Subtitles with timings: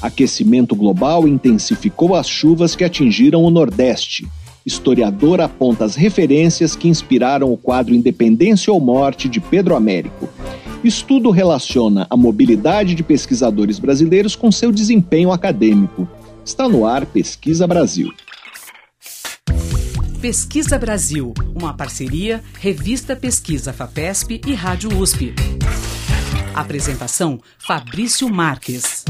[0.00, 4.26] Aquecimento global intensificou as chuvas que atingiram o Nordeste.
[4.64, 10.28] Historiador aponta as referências que inspiraram o quadro Independência ou Morte de Pedro Américo.
[10.82, 16.08] Estudo relaciona a mobilidade de pesquisadores brasileiros com seu desempenho acadêmico.
[16.44, 18.10] Está no ar Pesquisa Brasil.
[20.20, 25.34] Pesquisa Brasil, uma parceria Revista Pesquisa FAPESP e Rádio USP.
[26.54, 29.04] Apresentação Fabrício Marques.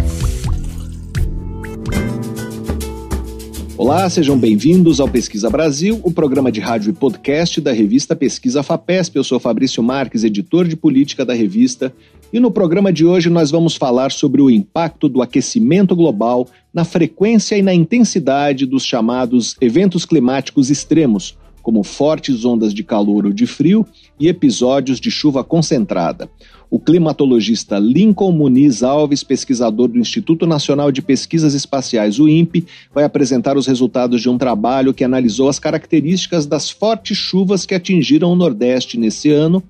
[3.83, 8.63] Olá, sejam bem-vindos ao Pesquisa Brasil, o programa de rádio e podcast da revista Pesquisa
[8.63, 9.17] FAPESP.
[9.17, 11.91] Eu sou Fabrício Marques, editor de política da revista,
[12.31, 16.85] e no programa de hoje nós vamos falar sobre o impacto do aquecimento global na
[16.85, 23.33] frequência e na intensidade dos chamados eventos climáticos extremos, como fortes ondas de calor ou
[23.33, 23.87] de frio
[24.19, 26.29] e episódios de chuva concentrada.
[26.71, 33.03] O climatologista Lincoln Muniz Alves, pesquisador do Instituto Nacional de Pesquisas Espaciais, o INPE, vai
[33.03, 38.33] apresentar os resultados de um trabalho que analisou as características das fortes chuvas que atingiram
[38.33, 39.61] o Nordeste nesse ano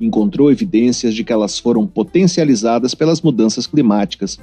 [0.00, 4.38] encontrou evidências de que elas foram potencializadas pelas mudanças climáticas.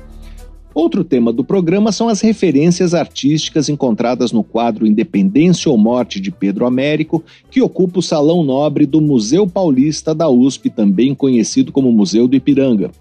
[0.76, 6.32] Outro tema do programa são as referências artísticas encontradas no quadro Independência ou Morte de
[6.32, 11.94] Pedro Américo, que ocupa o Salão Nobre do Museu Paulista da USP, também conhecido como
[11.94, 12.92] Museu do Ipiranga.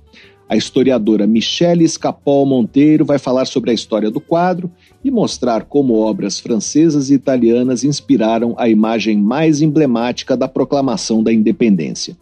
[0.48, 4.70] A historiadora Michele Escapol Monteiro vai falar sobre a história do quadro
[5.02, 11.32] e mostrar como obras francesas e italianas inspiraram a imagem mais emblemática da proclamação da
[11.32, 12.16] independência.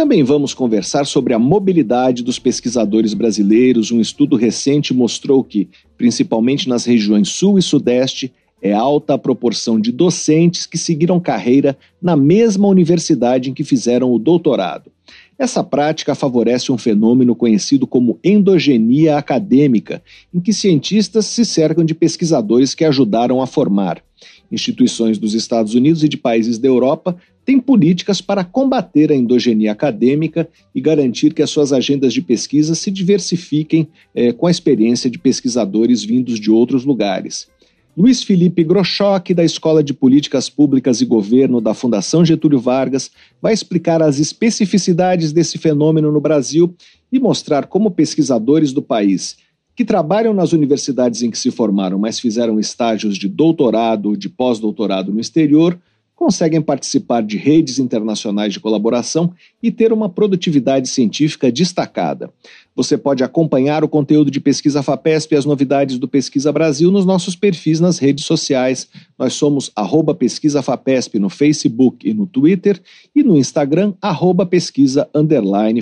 [0.00, 3.92] Também vamos conversar sobre a mobilidade dos pesquisadores brasileiros.
[3.92, 9.78] Um estudo recente mostrou que, principalmente nas regiões Sul e Sudeste, é alta a proporção
[9.78, 14.90] de docentes que seguiram carreira na mesma universidade em que fizeram o doutorado.
[15.38, 21.94] Essa prática favorece um fenômeno conhecido como endogenia acadêmica, em que cientistas se cercam de
[21.94, 24.02] pesquisadores que ajudaram a formar.
[24.50, 27.16] Instituições dos Estados Unidos e de países da Europa
[27.50, 32.76] têm políticas para combater a endogenia acadêmica e garantir que as suas agendas de pesquisa
[32.76, 37.48] se diversifiquem eh, com a experiência de pesquisadores vindos de outros lugares.
[37.96, 43.10] Luiz Felipe Grochock, da Escola de Políticas Públicas e Governo da Fundação Getúlio Vargas,
[43.42, 46.72] vai explicar as especificidades desse fenômeno no Brasil
[47.10, 49.38] e mostrar como pesquisadores do país
[49.74, 54.28] que trabalham nas universidades em que se formaram, mas fizeram estágios de doutorado ou de
[54.28, 55.76] pós-doutorado no exterior,
[56.20, 59.32] conseguem participar de redes internacionais de colaboração
[59.62, 62.30] e ter uma produtividade científica destacada.
[62.76, 67.06] Você pode acompanhar o conteúdo de Pesquisa FAPESP e as novidades do Pesquisa Brasil nos
[67.06, 68.86] nossos perfis nas redes sociais.
[69.18, 72.78] Nós somos arroba Pesquisa FAPESP no Facebook e no Twitter
[73.16, 75.08] e no Instagram, arroba Pesquisa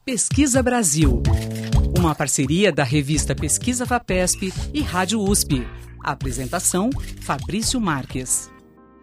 [0.05, 1.21] Pesquisa Brasil,
[1.97, 5.67] uma parceria da revista Pesquisa Fapesp e Rádio USP.
[6.01, 8.49] Apresentação: Fabrício Marques.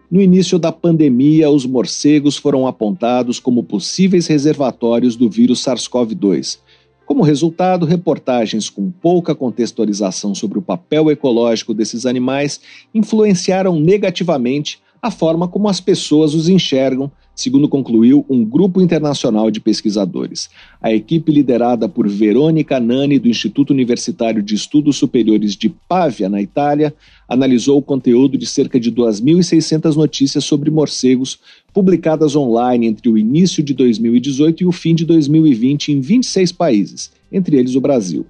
[0.09, 6.59] No início da pandemia, os morcegos foram apontados como possíveis reservatórios do vírus SARS-CoV-2
[7.07, 12.59] como resultado, reportagens com pouca contextualização sobre o papel ecológico desses animais
[12.93, 19.61] influenciaram negativamente a forma como as pessoas os enxergam, segundo concluiu um grupo internacional de
[19.61, 20.49] pesquisadores.
[20.81, 26.41] A equipe liderada por Verônica Nani, do Instituto Universitário de Estudos Superiores de Pavia, na
[26.41, 26.93] Itália,
[27.25, 31.39] analisou o conteúdo de cerca de 2.600 notícias sobre morcegos
[31.73, 37.11] publicadas online entre o início de 2018 e o fim de 2020 em 26 países,
[37.31, 38.25] entre eles o Brasil.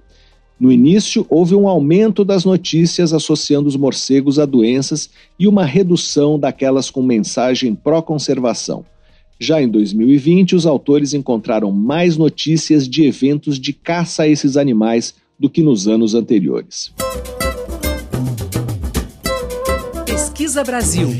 [0.60, 5.08] No início, houve um aumento das notícias associando os morcegos a doenças
[5.38, 8.84] e uma redução daquelas com mensagem pró-conservação.
[9.38, 15.14] Já em 2020, os autores encontraram mais notícias de eventos de caça a esses animais
[15.38, 16.92] do que nos anos anteriores.
[20.04, 21.10] Pesquisa Brasil.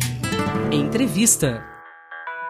[0.72, 1.77] Entrevista.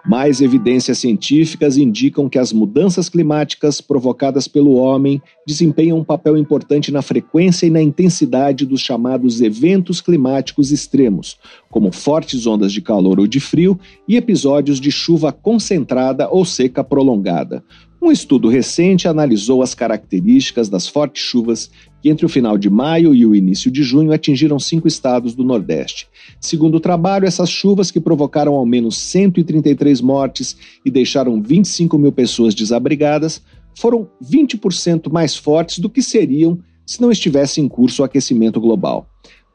[0.09, 6.91] Mais evidências científicas indicam que as mudanças climáticas provocadas pelo homem desempenham um papel importante
[6.91, 11.37] na frequência e na intensidade dos chamados eventos climáticos extremos,
[11.69, 16.83] como fortes ondas de calor ou de frio e episódios de chuva concentrada ou seca
[16.83, 17.63] prolongada.
[18.01, 21.69] Um estudo recente analisou as características das fortes chuvas
[22.01, 25.43] que, entre o final de maio e o início de junho, atingiram cinco estados do
[25.43, 26.07] Nordeste.
[26.39, 30.55] Segundo o trabalho, essas chuvas, que provocaram ao menos 133 mortes
[30.85, 33.41] e deixaram 25 mil pessoas desabrigadas,
[33.77, 39.07] foram 20% mais fortes do que seriam se não estivesse em curso o aquecimento global.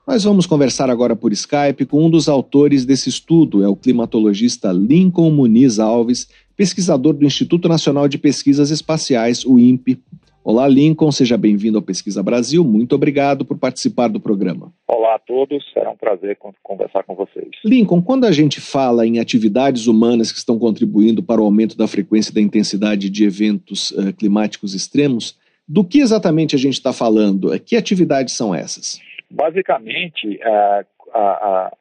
[0.07, 4.71] Nós vamos conversar agora por Skype com um dos autores desse estudo, é o climatologista
[4.71, 10.01] Lincoln Muniz Alves, pesquisador do Instituto Nacional de Pesquisas Espaciais, o INPE.
[10.43, 12.63] Olá, Lincoln, seja bem-vindo ao Pesquisa Brasil.
[12.63, 14.71] Muito obrigado por participar do programa.
[14.87, 17.49] Olá a todos, será um prazer conversar com vocês.
[17.65, 21.89] Lincoln, quando a gente fala em atividades humanas que estão contribuindo para o aumento da
[21.89, 26.93] frequência e da intensidade de eventos uh, climáticos extremos, do que exatamente a gente está
[26.93, 27.59] falando?
[27.61, 29.01] Que atividades são essas?
[29.31, 30.85] Basicamente, a,
[31.15, 31.73] a,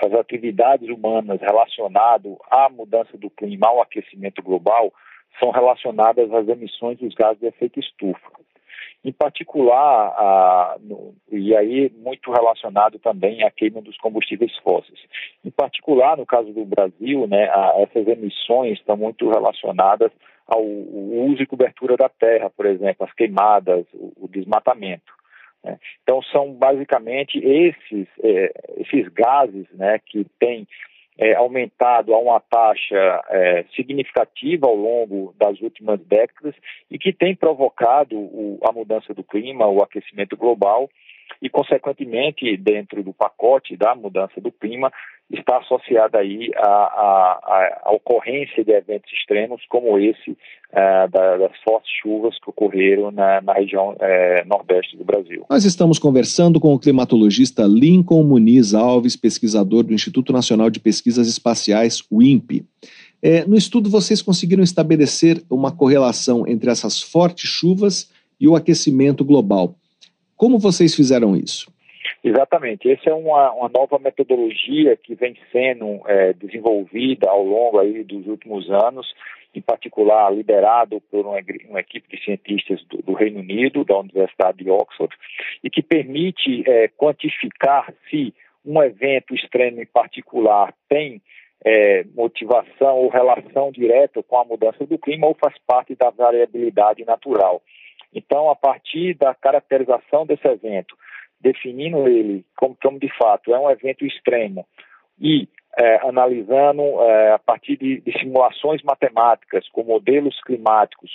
[0.00, 4.92] as atividades humanas relacionadas à mudança do clima, ao aquecimento global,
[5.38, 8.30] são relacionadas às emissões dos gases de efeito estufa.
[9.04, 14.98] Em particular, a, no, e aí muito relacionado também à queima dos combustíveis fósseis.
[15.44, 20.10] Em particular, no caso do Brasil, né, a, essas emissões estão muito relacionadas
[20.46, 25.12] ao uso e cobertura da terra, por exemplo, as queimadas, o, o desmatamento.
[25.66, 25.78] Né.
[26.04, 30.66] Então, são basicamente esses, é, esses gases né, que têm
[31.18, 36.54] é, aumentado a uma taxa é, significativa ao longo das últimas décadas
[36.90, 40.88] e que tem provocado o, a mudança do clima, o aquecimento global
[41.40, 44.92] e, consequentemente, dentro do pacote da mudança do clima,
[45.30, 51.56] está associada aí a, a, a ocorrência de eventos extremos como esse uh, da, das
[51.62, 55.44] fortes chuvas que ocorreram na, na região uh, nordeste do Brasil.
[55.50, 61.26] Nós estamos conversando com o climatologista Lincoln Muniz Alves, pesquisador do Instituto Nacional de Pesquisas
[61.26, 62.64] Espaciais, o INPE.
[63.20, 69.24] É, no estudo, vocês conseguiram estabelecer uma correlação entre essas fortes chuvas e o aquecimento
[69.24, 69.74] global.
[70.36, 71.70] Como vocês fizeram isso?
[72.22, 72.90] Exatamente.
[72.90, 78.26] Essa é uma, uma nova metodologia que vem sendo é, desenvolvida ao longo aí dos
[78.26, 79.06] últimos anos,
[79.54, 81.38] em particular liderado por uma,
[81.68, 85.14] uma equipe de cientistas do, do, Reino Unido, da Universidade de Oxford,
[85.62, 88.34] e que permite é, quantificar se
[88.64, 91.22] um evento extremo em particular tem
[91.64, 97.04] é, motivação ou relação direta com a mudança do clima ou faz parte da variabilidade
[97.04, 97.62] natural.
[98.14, 100.96] Então, a partir da caracterização desse evento,
[101.40, 104.66] definindo ele como, como de fato é um evento extremo
[105.20, 105.48] e
[105.78, 111.10] é, analisando é, a partir de, de, simulações matemáticas com modelos climáticos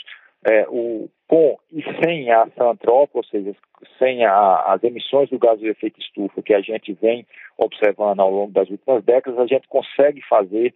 [0.48, 3.56] é, o, com e sem a ação antrópica, ou seja,
[3.98, 7.26] sem a, as emissões do gás de efeito estufa que a gente vem
[7.58, 10.74] observando ao longo das últimas décadas, a gente consegue fazer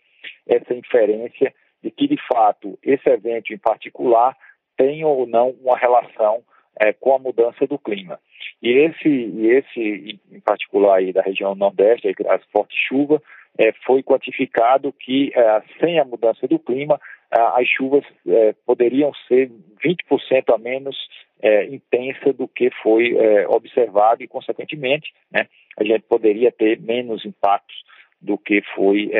[0.47, 1.53] essa inferência
[1.83, 4.35] de que, de fato, esse evento em particular
[4.77, 6.43] tem ou não uma relação
[6.79, 8.19] é, com a mudança do clima.
[8.61, 13.21] E esse, e esse em particular aí da região nordeste, as fortes chuvas,
[13.57, 16.99] é, foi quantificado que é, sem a mudança do clima,
[17.31, 19.49] é, as chuvas é, poderiam ser
[19.83, 20.95] 20% a menos
[21.41, 25.47] é, intensa do que foi é, observado e, consequentemente, né,
[25.77, 27.75] a gente poderia ter menos impactos
[28.21, 29.11] do que foi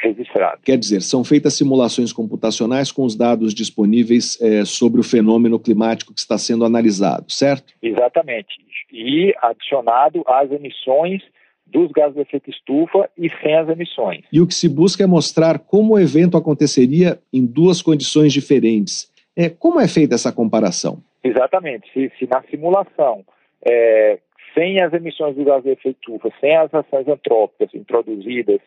[0.00, 0.60] registrado.
[0.64, 6.12] Quer dizer, são feitas simulações computacionais com os dados disponíveis é, sobre o fenômeno climático
[6.12, 7.72] que está sendo analisado, certo?
[7.82, 8.60] Exatamente.
[8.92, 11.22] E adicionado às emissões
[11.66, 14.24] dos gases de efeito estufa e sem as emissões.
[14.32, 19.10] E o que se busca é mostrar como o evento aconteceria em duas condições diferentes.
[19.34, 21.02] É, como é feita essa comparação?
[21.24, 21.90] Exatamente.
[21.92, 23.24] Se, se na simulação,
[23.64, 24.18] é,
[24.54, 28.60] sem as emissões do gás de efeito estufa, sem as ações antrópicas introduzidas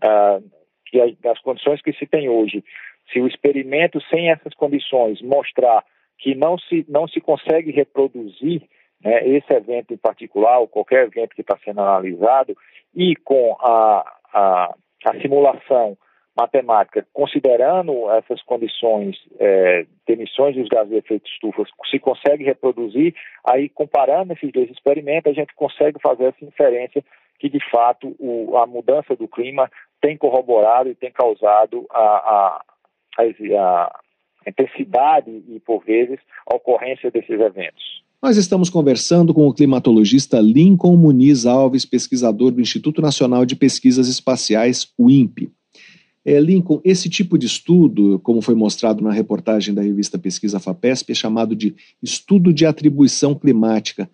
[0.00, 0.38] ah,
[0.92, 2.62] que as condições que se tem hoje,
[3.10, 5.82] se o experimento sem essas condições mostrar
[6.18, 8.62] que não se, não se consegue reproduzir
[9.02, 12.56] né, esse evento em particular, ou qualquer evento que está sendo analisado,
[12.94, 14.74] e com a, a,
[15.06, 15.96] a simulação
[16.38, 23.14] matemática, considerando essas condições é, de emissões dos gases de efeito estufa, se consegue reproduzir,
[23.44, 27.04] aí comparando esses dois experimentos, a gente consegue fazer essa inferência
[27.38, 29.70] que, de fato, o, a mudança do clima
[30.02, 32.62] tem corroborado e tem causado a, a,
[33.18, 33.22] a,
[34.44, 36.18] a intensidade e, por vezes,
[36.50, 38.02] a ocorrência desses eventos.
[38.20, 44.08] Nós estamos conversando com o climatologista Lincoln Muniz Alves, pesquisador do Instituto Nacional de Pesquisas
[44.08, 45.50] Espaciais, o INPE.
[46.24, 51.10] É, Lincoln, esse tipo de estudo, como foi mostrado na reportagem da revista Pesquisa FAPESP,
[51.10, 54.08] é chamado de estudo de atribuição climática.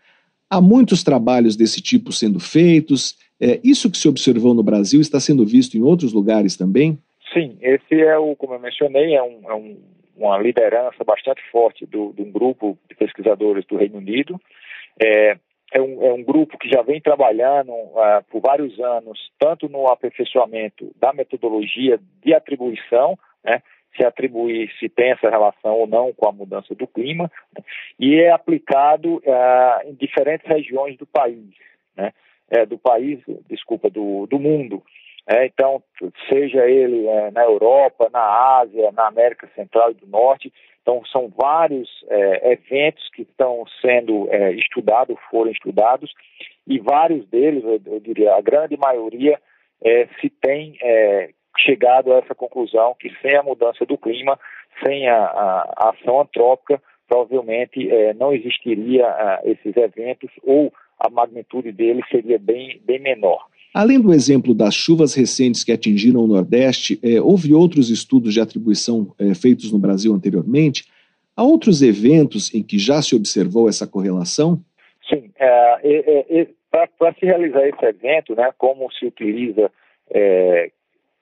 [0.49, 5.21] Há muitos trabalhos desse tipo sendo feitos, é, isso que se observou no Brasil está
[5.21, 6.99] sendo visto em outros lugares também?
[7.33, 9.79] Sim, esse é o, como eu mencionei, é, um, é um,
[10.17, 14.41] uma liderança bastante forte do, de um grupo de pesquisadores do Reino Unido.
[15.01, 15.37] É,
[15.73, 19.87] é, um, é um grupo que já vem trabalhando uh, por vários anos, tanto no
[19.89, 23.63] aperfeiçoamento da metodologia de atribuição, né,
[23.97, 27.31] se atribuir se tem essa relação ou não com a mudança do clima,
[27.99, 31.51] e é aplicado uh, em diferentes regiões do país.
[31.97, 32.13] Né.
[32.51, 34.83] É, do país, desculpa, do, do mundo.
[35.29, 35.83] É, então,
[36.29, 40.51] seja ele é, na Europa, na Ásia, na América Central e do Norte,
[40.81, 46.11] então são vários é, eventos que estão sendo é, estudados, foram estudados,
[46.67, 49.39] e vários deles, eu, eu diria, a grande maioria,
[49.85, 51.29] é, se tem é,
[51.59, 54.41] chegado a essa conclusão que sem a mudança do clima,
[54.83, 61.73] sem a, a, a ação antrópica, provavelmente não existiria a, esses eventos ou a magnitude
[61.73, 63.47] deles seria bem, bem menor.
[63.75, 68.41] Além do exemplo das chuvas recentes que atingiram o Nordeste, é, houve outros estudos de
[68.41, 70.85] atribuição é, feitos no Brasil anteriormente.
[71.37, 74.61] Há outros eventos em que já se observou essa correlação?
[75.09, 75.31] Sim.
[75.39, 79.71] É, Para se realizar esse evento, né, como se utiliza
[80.11, 80.71] é,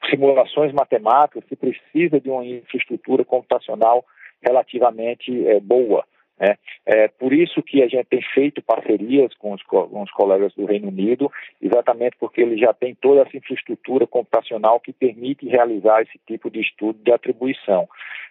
[0.09, 4.05] simulações matemáticas, se precisa de uma infraestrutura computacional
[4.41, 6.05] relativamente é, boa.
[6.39, 6.57] Né?
[6.85, 10.67] É por isso que a gente tem feito parcerias com os, com os, colegas do
[10.67, 16.19] Reino Unido, exatamente porque ele já tem toda essa infraestrutura computacional que permite realizar esse
[16.27, 17.89] tipo de estudo de atribuição.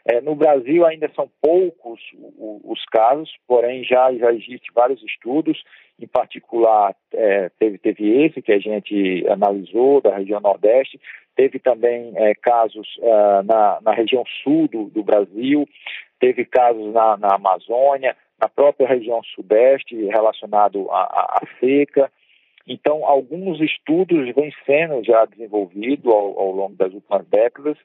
[0.08, 2.00] É, no Brasil ainda são poucos
[2.38, 5.64] os, os casos, porém já, já existem vários estudos,
[6.00, 11.00] em particular é, teve, teve esse que a gente analisou da região Nordeste,
[11.36, 15.68] teve também é, casos uh, na, na região sul do, do Brasil,
[16.20, 22.12] teve casos na, na Amazônia, na própria região sudeste relacionado à, à seca.
[22.68, 27.78] Então, alguns estudos vêm sendo já desenvolvidos ao, ao longo das últimas décadas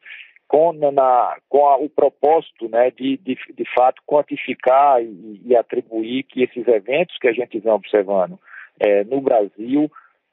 [0.51, 6.25] com, na, com a, o propósito né, de, de, de fato, quantificar e, e, atribuir
[6.25, 8.37] que esses eventos que a gente vem observando
[8.81, 9.89] é, no Brasil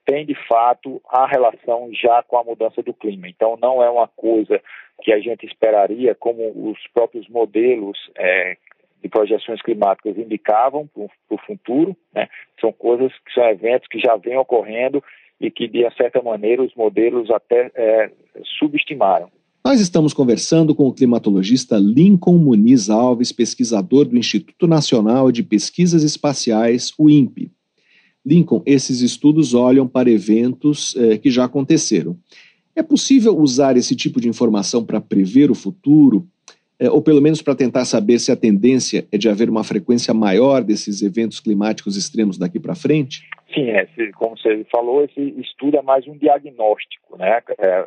[0.08, 3.28] tem, de fato, a relação já com a mudança do clima.
[3.28, 4.60] Então, não é uma coisa
[5.04, 8.58] que a gente esperaria, como os próprios modelos é,
[9.04, 12.28] de projeções climáticas indicavam para o futuro, né?
[12.60, 15.04] são coisas que são eventos que já vêm ocorrendo
[15.40, 18.10] e que, de certa maneira, os modelos até é,
[18.58, 19.30] subestimaram.
[19.68, 26.04] Nós estamos conversando com o climatologista Lincoln Muniz Alves, pesquisador do Instituto Nacional de Pesquisas
[26.04, 27.52] Espaciais, o INPE.
[28.26, 32.16] Lincoln, esses estudos olham para eventos eh, que já aconteceram.
[32.78, 36.26] É possível usar esse tipo de informação para prever o futuro,
[36.80, 40.14] é, ou pelo menos para tentar saber se a tendência é de haver uma frequência
[40.14, 43.28] maior desses eventos climáticos extremos daqui para frente?
[43.54, 47.42] Sim, é, como você falou, esse estudo é mais um diagnóstico, né?
[47.60, 47.86] É,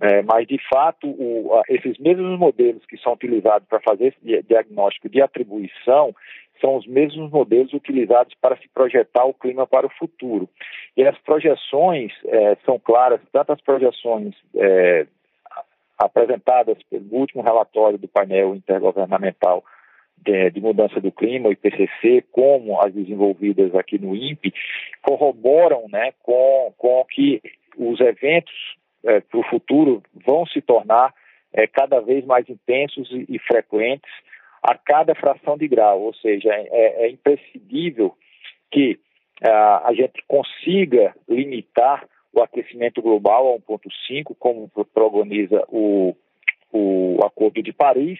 [0.00, 5.08] é, mas, de fato, o, esses mesmos modelos que são utilizados para fazer esse diagnóstico
[5.08, 6.14] de atribuição,
[6.60, 10.48] são os mesmos modelos utilizados para se projetar o clima para o futuro.
[10.96, 15.06] E as projeções é, são claras, tanto as projeções é,
[15.98, 19.64] apresentadas pelo último relatório do painel intergovernamental
[20.18, 24.52] de, de, mudança do clima, o IPCC, como as desenvolvidas aqui no INPE,
[25.02, 27.40] corroboram né, com, com que
[27.76, 28.54] os eventos
[29.06, 31.14] é, para o futuro vão se tornar
[31.52, 34.10] é, cada vez mais intensos e, e frequentes,
[34.62, 38.14] a cada fração de grau, ou seja, é, é imprescindível
[38.70, 38.98] que
[39.42, 46.16] a gente consiga limitar o aquecimento global a 1,5, como preconiza o,
[46.72, 48.18] o Acordo de Paris,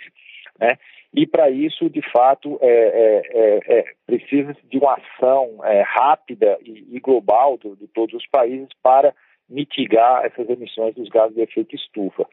[0.59, 0.79] né?
[1.15, 6.59] E para isso, de fato, é, é, é, é precisa de uma ação é, rápida
[6.63, 9.15] e, e global de, de todos os países para
[9.49, 12.27] mitigar essas emissões dos gases de efeito estufa.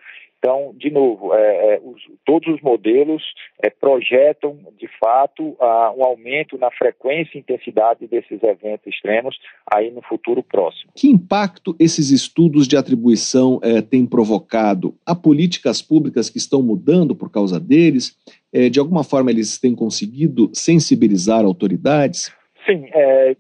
[0.44, 3.24] Então, de novo, é, é, os, todos os modelos
[3.64, 5.56] é, projetam, de fato,
[5.98, 9.40] um aumento na frequência e intensidade desses eventos extremos
[9.74, 10.92] aí no futuro próximo.
[10.98, 14.94] Que impacto esses estudos de atribuição é, têm provocado?
[15.06, 18.14] Há políticas públicas que estão mudando por causa deles?
[18.52, 22.36] É, de alguma forma, eles têm conseguido sensibilizar autoridades?
[22.66, 23.38] Sim, é,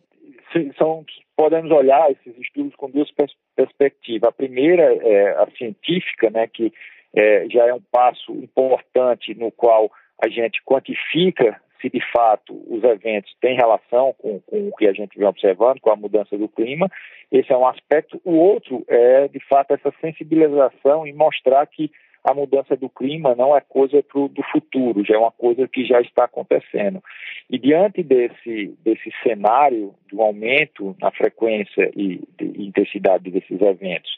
[0.77, 1.03] são,
[1.35, 4.29] podemos olhar esses estudos com duas pers perspectivas.
[4.29, 6.73] A primeira é a científica, né, que
[7.15, 9.91] é, já é um passo importante no qual
[10.23, 14.93] a gente quantifica se de fato os eventos têm relação com, com, o que a
[14.93, 16.89] gente vem observando, com a mudança do clima.
[17.29, 18.21] Esse é um aspecto.
[18.23, 21.91] O outro é, de fato, essa sensibilização e mostrar que
[22.23, 25.85] a mudança do clima não é coisa pro, do futuro, já é uma coisa que
[25.85, 27.03] já está acontecendo.
[27.49, 32.21] E diante desse, desse cenário do aumento na frequência e
[32.65, 34.11] intensidade desses eventos,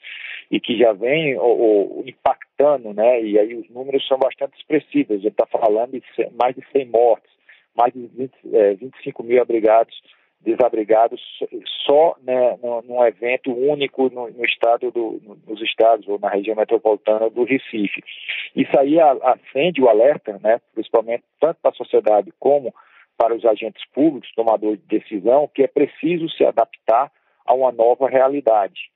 [0.52, 1.38] e que já vem
[2.06, 3.22] impactando, né?
[3.22, 5.18] E aí os números são bastante expressivos.
[5.18, 6.04] A gente está falando de
[6.40, 7.32] mais de 100 mortes,
[7.76, 9.96] mais de 20, é, 25 mil abrigados,
[10.42, 11.20] desabrigados
[11.86, 16.56] só né, num evento único no, no estado do, no, nos estados ou na região
[16.56, 18.04] metropolitana do Recife.
[18.56, 20.62] Isso aí acende o alerta, né?
[20.74, 22.74] Principalmente tanto para a sociedade como
[23.18, 27.12] para os agentes públicos, tomadores de decisão, que é preciso se adaptar
[27.46, 28.90] a uma nova realidade.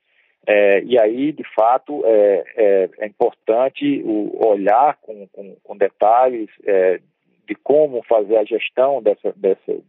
[0.47, 6.49] É, e aí, de fato, é, é, é importante o, olhar com, com, com detalhes
[6.65, 6.99] é,
[7.47, 9.79] de como fazer a gestão dessa, dessa,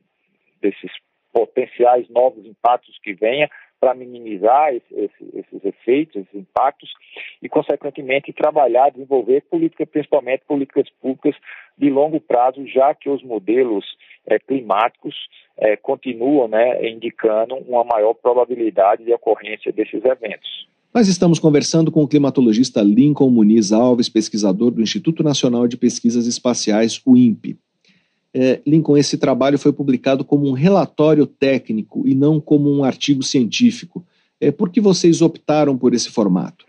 [0.61, 0.91] desses
[1.33, 3.49] potenciais novos impactos que venha
[3.81, 6.91] para minimizar esse, esse, esses efeitos, esses impactos
[7.43, 11.35] e, consequentemente, trabalhar, desenvolver políticas, principalmente políticas públicas
[11.79, 13.85] de longo prazo, já que os modelos
[14.27, 15.15] é, climáticos
[15.57, 20.69] é, continuam né, indicando uma maior probabilidade de ocorrência desses eventos.
[20.93, 26.27] Nós estamos conversando com o climatologista Lincoln Muniz Alves, pesquisador do Instituto Nacional de Pesquisas
[26.27, 27.57] Espaciais, o INPE.
[28.35, 33.23] É, Lincoln, esse trabalho foi publicado como um relatório técnico e não como um artigo
[33.23, 34.05] científico.
[34.41, 36.65] É, por que vocês optaram por esse formato?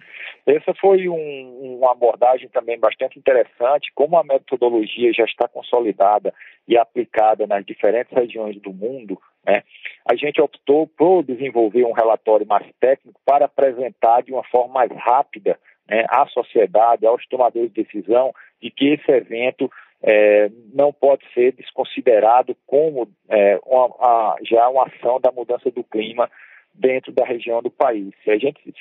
[0.45, 6.33] Essa foi um, uma abordagem também bastante interessante, como a metodologia já está consolidada
[6.67, 9.63] e aplicada nas diferentes regiões do mundo, né,
[10.09, 14.91] a gente optou por desenvolver um relatório mais técnico para apresentar de uma forma mais
[14.91, 19.69] rápida né, à sociedade, aos tomadores de decisão, de que esse evento
[20.03, 25.83] é, não pode ser desconsiderado como é, uma, a, já uma ação da mudança do
[25.83, 26.29] clima
[26.73, 28.13] dentro da região do país.
[28.23, 28.73] Se a gente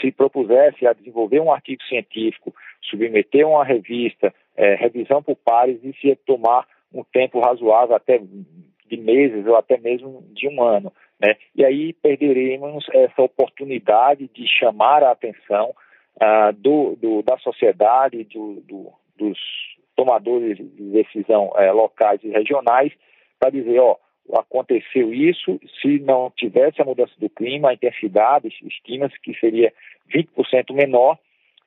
[0.00, 6.06] se propusesse a desenvolver um artigo científico, submeter uma revista, é, revisão por pares, isso
[6.06, 10.92] ia tomar um tempo razoável, até de meses ou até mesmo de um ano.
[11.20, 11.36] Né?
[11.54, 15.74] E aí perderemos essa oportunidade de chamar a atenção
[16.20, 19.38] ah, do, do, da sociedade, do, dos
[19.96, 22.92] tomadores de decisão eh, locais e regionais,
[23.40, 23.96] para dizer, ó,
[24.34, 29.72] aconteceu isso, se não tivesse a mudança do clima, a intensidade, estima-se que seria
[30.14, 31.18] 20% menor,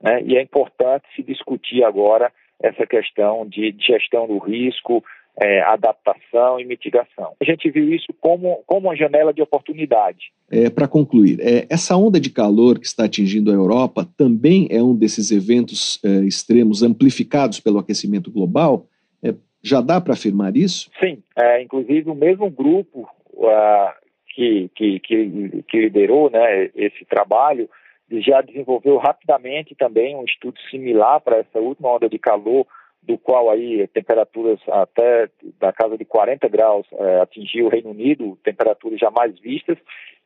[0.01, 2.31] né, e é importante se discutir agora
[2.62, 5.03] essa questão de gestão do risco,
[5.41, 7.34] é, adaptação e mitigação.
[7.39, 10.31] A gente viu isso como, como uma janela de oportunidade.
[10.51, 14.81] É, Para concluir, é, essa onda de calor que está atingindo a Europa também é
[14.83, 18.85] um desses eventos é, extremos amplificados pelo aquecimento global?
[19.24, 19.33] É,
[19.64, 20.92] já dá para afirmar isso?
[21.00, 23.92] Sim, é, inclusive o mesmo grupo uh,
[24.35, 27.70] que, que, que, que liderou né, esse trabalho
[28.11, 32.66] já desenvolveu rapidamente também um estudo similar para essa última onda de calor
[33.01, 38.38] do qual aí temperaturas até da casa de 40 graus é, atingiu o Reino Unido,
[38.44, 39.77] temperaturas jamais vistas,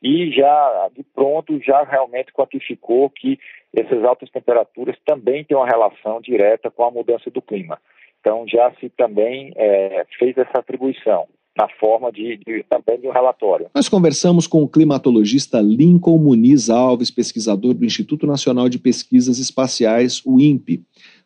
[0.01, 3.39] e já de pronto já realmente quantificou que
[3.75, 7.79] essas altas temperaturas também têm uma relação direta com a mudança do clima.
[8.19, 13.11] Então já se também é, fez essa atribuição na forma de, de, também de um
[13.11, 13.67] relatório.
[13.73, 20.21] Nós conversamos com o climatologista Lincoln Muniz Alves, pesquisador do Instituto Nacional de Pesquisas Espaciais,
[20.25, 20.83] o INPE,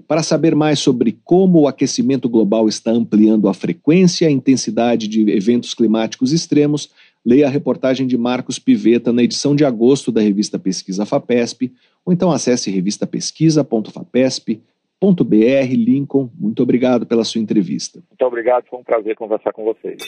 [0.07, 5.07] para saber mais sobre como o aquecimento global está ampliando a frequência e a intensidade
[5.07, 6.91] de eventos climáticos extremos.
[7.25, 11.73] Leia a reportagem de Marcos Piveta na edição de agosto da revista Pesquisa FAPESP,
[12.05, 18.01] ou então acesse revistapesquisa.fapesp.com br Lincoln, muito obrigado pela sua entrevista.
[18.09, 20.01] Muito obrigado, foi um prazer conversar com vocês.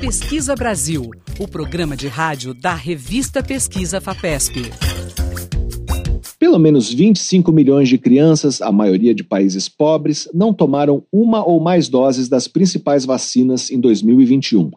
[0.00, 4.70] Pesquisa Brasil, o programa de rádio da revista Pesquisa FAPESP.
[6.38, 11.58] Pelo menos 25 milhões de crianças, a maioria de países pobres, não tomaram uma ou
[11.58, 14.70] mais doses das principais vacinas em 2021,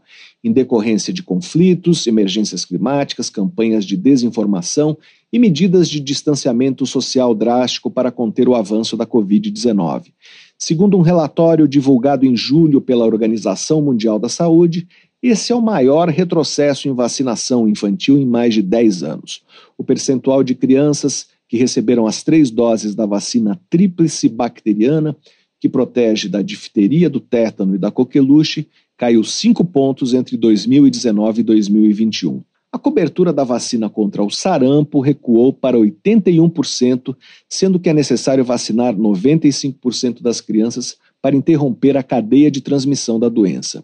[0.43, 4.97] em decorrência de conflitos, emergências climáticas, campanhas de desinformação
[5.31, 10.13] e medidas de distanciamento social drástico para conter o avanço da Covid-19.
[10.57, 14.87] Segundo um relatório divulgado em julho pela Organização Mundial da Saúde,
[15.21, 19.43] esse é o maior retrocesso em vacinação infantil em mais de 10 anos.
[19.77, 25.15] O percentual de crianças que receberam as três doses da vacina tríplice bacteriana,
[25.59, 31.43] que protege da difteria, do tétano e da coqueluche, caiu 5 pontos entre 2019 e
[31.43, 32.41] 2021
[32.77, 37.15] a cobertura da vacina contra o sarampo recuou para 81%,
[37.49, 43.29] sendo que é necessário vacinar 95% das crianças para interromper a cadeia de transmissão da
[43.29, 43.83] doença.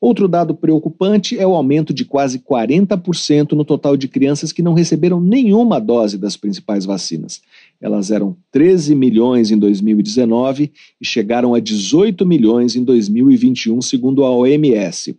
[0.00, 4.72] Outro dado preocupante é o aumento de quase 40% no total de crianças que não
[4.72, 7.40] receberam nenhuma dose das principais vacinas.
[7.80, 10.70] Elas eram 13 milhões em 2019
[11.00, 15.18] e chegaram a 18 milhões em 2021, segundo a OMS.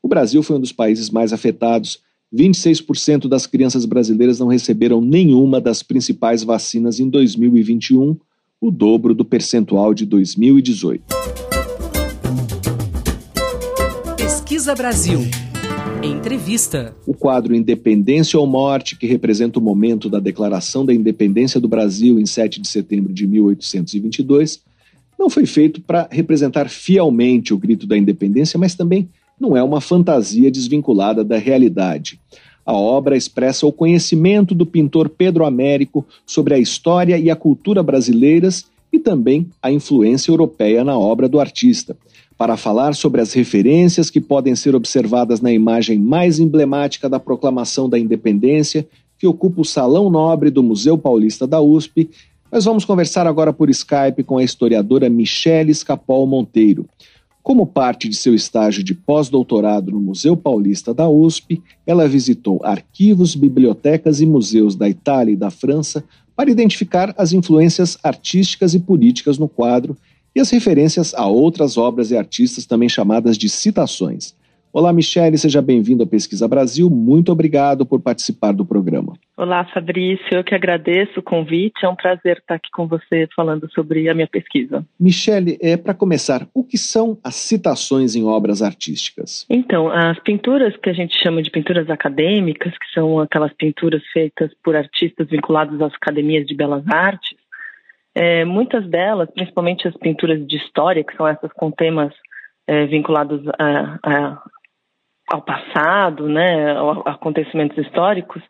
[0.00, 1.98] O Brasil foi um dos países mais afetados
[2.32, 8.16] 26% das crianças brasileiras não receberam nenhuma das principais vacinas em 2021,
[8.60, 11.02] o dobro do percentual de 2018.
[14.16, 15.20] Pesquisa Brasil.
[16.02, 16.94] Entrevista.
[17.06, 22.18] O quadro Independência ou Morte, que representa o momento da declaração da independência do Brasil
[22.18, 24.62] em 7 de setembro de 1822,
[25.18, 29.08] não foi feito para representar fielmente o grito da independência, mas também
[29.40, 32.20] não é uma fantasia desvinculada da realidade.
[32.64, 37.82] A obra expressa o conhecimento do pintor Pedro Américo sobre a história e a cultura
[37.82, 41.96] brasileiras e também a influência europeia na obra do artista.
[42.36, 47.88] Para falar sobre as referências que podem ser observadas na imagem mais emblemática da proclamação
[47.88, 48.86] da independência,
[49.18, 52.08] que ocupa o Salão Nobre do Museu Paulista da USP,
[52.50, 56.88] nós vamos conversar agora por Skype com a historiadora Michele Escapol Monteiro.
[57.42, 63.34] Como parte de seu estágio de pós-doutorado no Museu Paulista da USP, ela visitou arquivos,
[63.34, 66.04] bibliotecas e museus da Itália e da França
[66.36, 69.96] para identificar as influências artísticas e políticas no quadro
[70.34, 74.34] e as referências a outras obras e artistas também chamadas de citações.
[74.72, 76.88] Olá, Michele, seja bem-vindo ao Pesquisa Brasil.
[76.88, 79.14] Muito obrigado por participar do programa.
[79.36, 80.28] Olá, Fabrício.
[80.30, 81.84] Eu que agradeço o convite.
[81.84, 84.86] É um prazer estar aqui com você falando sobre a minha pesquisa.
[84.98, 89.44] Michele, é, para começar, o que são as citações em obras artísticas?
[89.50, 94.52] Então, as pinturas que a gente chama de pinturas acadêmicas, que são aquelas pinturas feitas
[94.62, 97.36] por artistas vinculados às academias de belas artes,
[98.14, 102.12] é, muitas delas, principalmente as pinturas de história, que são essas com temas
[102.68, 104.42] é, vinculados a, a
[105.30, 106.74] ao passado, né,
[107.06, 108.42] acontecimentos históricos,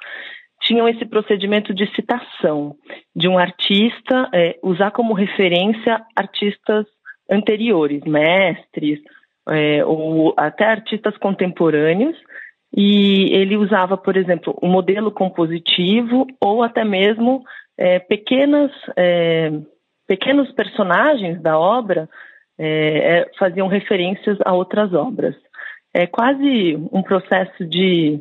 [0.63, 2.75] tinham esse procedimento de citação
[3.15, 6.87] de um artista, é, usar como referência artistas
[7.31, 8.99] anteriores, mestres,
[9.49, 12.17] é, ou até artistas contemporâneos,
[12.77, 17.43] e ele usava, por exemplo, o um modelo compositivo ou até mesmo
[17.77, 19.51] é, pequenas, é,
[20.07, 22.09] pequenos personagens da obra
[22.59, 25.35] é, é, faziam referências a outras obras
[25.95, 28.21] é quase um processo de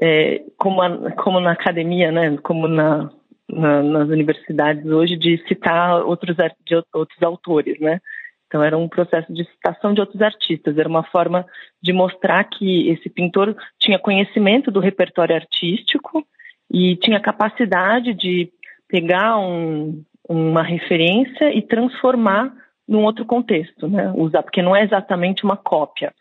[0.00, 3.10] é, como, a, como na academia, né, como na,
[3.48, 6.36] na, nas universidades hoje, de citar outros,
[6.66, 8.00] de outros autores, né?
[8.46, 11.44] Então era um processo de citação de outros artistas, era uma forma
[11.82, 16.24] de mostrar que esse pintor tinha conhecimento do repertório artístico
[16.70, 18.50] e tinha capacidade de
[18.88, 22.54] pegar um, uma referência e transformar
[22.86, 24.12] num outro contexto, né?
[24.14, 26.12] Usar, porque não é exatamente uma cópia,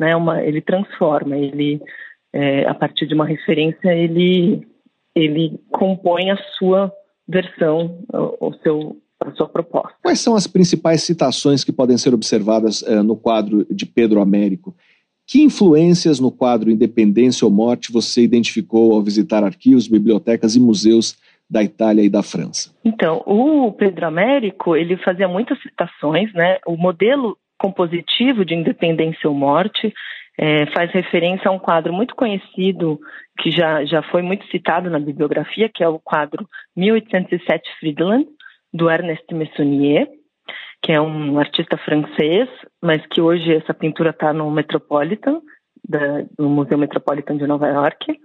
[0.00, 0.16] né?
[0.16, 1.80] Uma, ele transforma, ele
[2.32, 4.66] é, a partir de uma referência ele
[5.14, 6.92] ele compõe a sua
[7.28, 9.94] versão, o, o seu a sua proposta.
[10.02, 14.74] Quais são as principais citações que podem ser observadas é, no quadro de Pedro Américo?
[15.26, 21.18] Que influências no quadro Independência ou Morte você identificou ao visitar arquivos, bibliotecas e museus
[21.50, 22.74] da Itália e da França?
[22.82, 26.58] Então, o Pedro Américo, ele fazia muitas citações, né?
[26.66, 29.92] O modelo compositivo de Independência ou Morte,
[30.38, 32.98] é, faz referência a um quadro muito conhecido,
[33.38, 38.26] que já, já foi muito citado na bibliografia, que é o quadro 1807 Friedland,
[38.72, 40.08] do Ernest Messonnier,
[40.82, 42.48] que é um artista francês,
[42.80, 45.42] mas que hoje essa pintura está no Metropolitan,
[45.86, 48.18] da, no Museu Metropolitan de Nova York.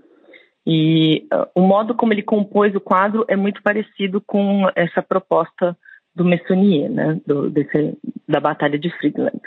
[0.66, 5.78] E uh, o modo como ele compôs o quadro é muito parecido com essa proposta
[6.16, 7.98] do Messonnier, né, do, desse,
[8.28, 9.40] da Batalha de Friedland.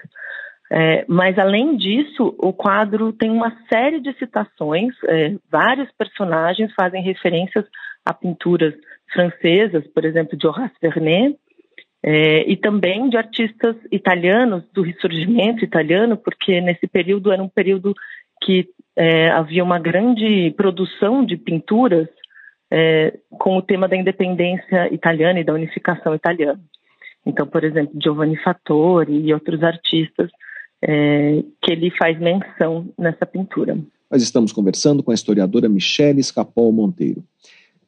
[0.70, 7.02] É, mas, além disso, o quadro tem uma série de citações, é, vários personagens fazem
[7.02, 7.64] referências
[8.04, 8.74] a pinturas
[9.11, 11.38] francesas, por exemplo, de Horace Vernet,
[12.02, 17.94] é, e também de artistas italianos, do ressurgimento italiano, porque nesse período era um período
[18.42, 22.09] que é, havia uma grande produção de pinturas
[22.70, 26.61] é, com o tema da independência italiana e da unificação italiana.
[27.24, 30.31] Então, por exemplo, Giovanni Fattori e outros artistas
[30.83, 33.76] é, que ele faz menção nessa pintura.
[34.11, 37.22] Nós estamos conversando com a historiadora Michele Escapol Monteiro.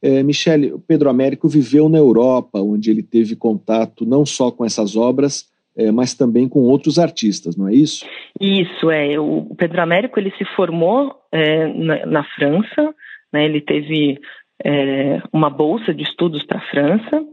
[0.03, 4.97] É, Michele, Pedro Américo viveu na Europa, onde ele teve contato não só com essas
[4.97, 8.05] obras, é, mas também com outros artistas, não é isso?
[8.41, 9.19] Isso, é.
[9.19, 12.95] O Pedro Américo ele se formou é, na, na, França,
[13.33, 14.19] né, ele teve
[14.65, 17.25] é, uma bolsa de estudos para a França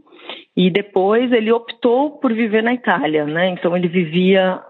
[0.56, 3.48] e depois ele optou por viver na Itália, né?
[3.50, 4.60] Então ele vivia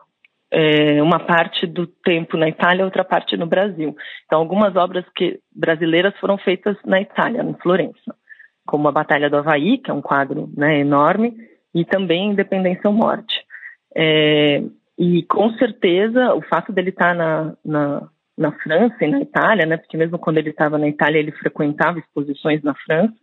[0.50, 3.96] é, uma parte do tempo na Itália, outra parte no Brasil.
[4.26, 8.14] Então algumas obras que brasileiras foram feitas na Itália, em Florença,
[8.66, 11.34] como a Batalha do Havaí, que é um quadro né, enorme,
[11.74, 13.44] e também Independência ou Morte.
[13.96, 14.62] É,
[14.98, 18.08] e com certeza o fato dele estar na, na
[18.38, 19.77] na França e na Itália, né?
[19.77, 23.14] Porque mesmo quando ele estava na Itália ele frequentava exposições na França.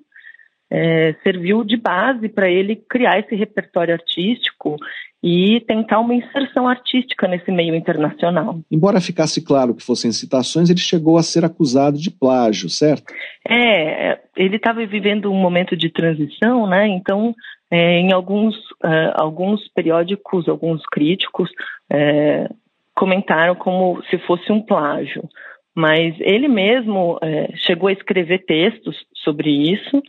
[0.68, 4.78] É, serviu de base para ele criar esse repertório artístico
[5.24, 8.60] e tentar uma inserção artística nesse meio internacional.
[8.72, 13.14] Embora ficasse claro que fossem citações, ele chegou a ser acusado de plágio, certo?
[13.48, 16.88] É, ele estava vivendo um momento de transição, né?
[16.88, 17.34] Então,
[17.72, 21.50] é, em alguns, uh, alguns periódicos, alguns críticos
[21.92, 22.50] é,
[22.96, 25.28] comentaram como se fosse um plágio.
[25.76, 30.02] Mas ele mesmo é, chegou a escrever textos sobre isso,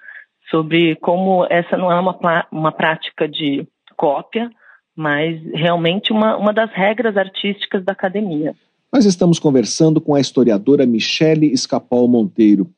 [0.48, 4.48] sobre como essa não é uma, uma prática de cópia,
[4.94, 8.54] mas realmente uma, uma das regras artísticas da academia.
[8.92, 12.70] Nós estamos conversando com a historiadora Michele Escapol Monteiro.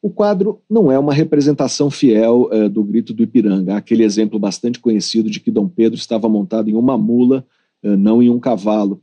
[0.00, 4.78] O quadro não é uma representação fiel uh, do Grito do Ipiranga, aquele exemplo bastante
[4.78, 7.44] conhecido de que Dom Pedro estava montado em uma mula,
[7.82, 9.00] uh, não em um cavalo.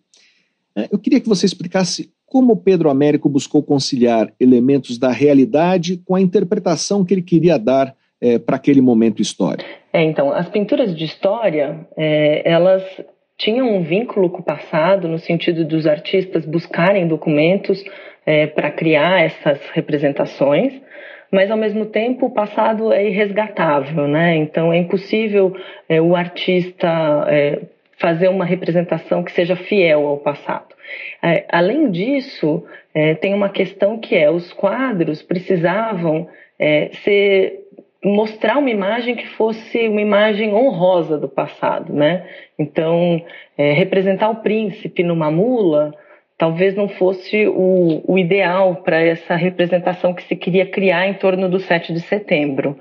[0.75, 6.15] Uh, eu queria que você explicasse como Pedro Américo buscou conciliar elementos da realidade com
[6.15, 7.93] a interpretação que ele queria dar
[8.45, 9.67] para aquele momento histórico.
[9.91, 12.83] É, então, as pinturas de história, é, elas
[13.41, 17.83] tinham um vínculo com o passado, no sentido dos artistas buscarem documentos
[18.23, 20.73] é, para criar essas representações,
[21.31, 24.35] mas ao mesmo tempo o passado é irresgatável, né?
[24.35, 25.55] Então é impossível
[25.89, 26.87] é, o artista
[27.29, 27.61] é,
[28.01, 30.75] fazer uma representação que seja fiel ao passado.
[31.23, 36.27] É, além disso, é, tem uma questão que é os quadros precisavam
[36.59, 37.61] é, ser
[38.03, 42.27] mostrar uma imagem que fosse uma imagem honrosa do passado, né?
[42.57, 43.23] Então,
[43.55, 45.93] é, representar o príncipe numa mula
[46.41, 51.47] talvez não fosse o, o ideal para essa representação que se queria criar em torno
[51.47, 52.75] do 7 de setembro.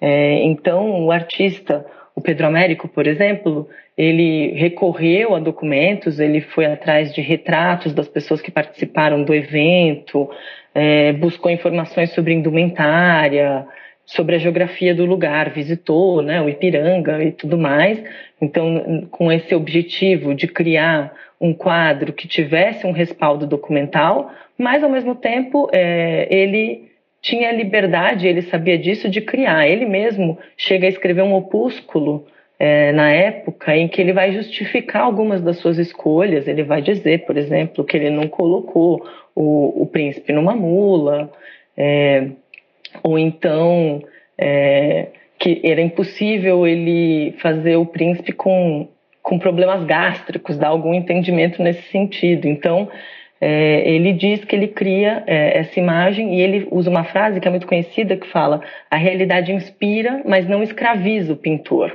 [0.00, 6.66] É, então, o artista, o Pedro Américo, por exemplo, ele recorreu a documentos, ele foi
[6.66, 10.30] atrás de retratos das pessoas que participaram do evento,
[10.74, 13.66] é, buscou informações sobre indumentária,
[14.04, 18.02] sobre a geografia do lugar, visitou né, o Ipiranga e tudo mais.
[18.40, 24.90] Então, com esse objetivo de criar um quadro que tivesse um respaldo documental, mas ao
[24.90, 26.91] mesmo tempo é, ele
[27.22, 29.68] tinha liberdade, ele sabia disso, de criar.
[29.68, 32.26] Ele mesmo chega a escrever um opúsculo
[32.58, 36.48] é, na época em que ele vai justificar algumas das suas escolhas.
[36.48, 41.30] Ele vai dizer, por exemplo, que ele não colocou o, o príncipe numa mula,
[41.76, 42.26] é,
[43.04, 44.02] ou então
[44.36, 45.06] é,
[45.38, 48.88] que era impossível ele fazer o príncipe com
[49.22, 52.46] com problemas gástricos, dá algum entendimento nesse sentido.
[52.46, 52.88] Então,
[53.44, 57.48] é, ele diz que ele cria é, essa imagem e ele usa uma frase que
[57.48, 61.92] é muito conhecida que fala: a realidade inspira, mas não escraviza o pintor.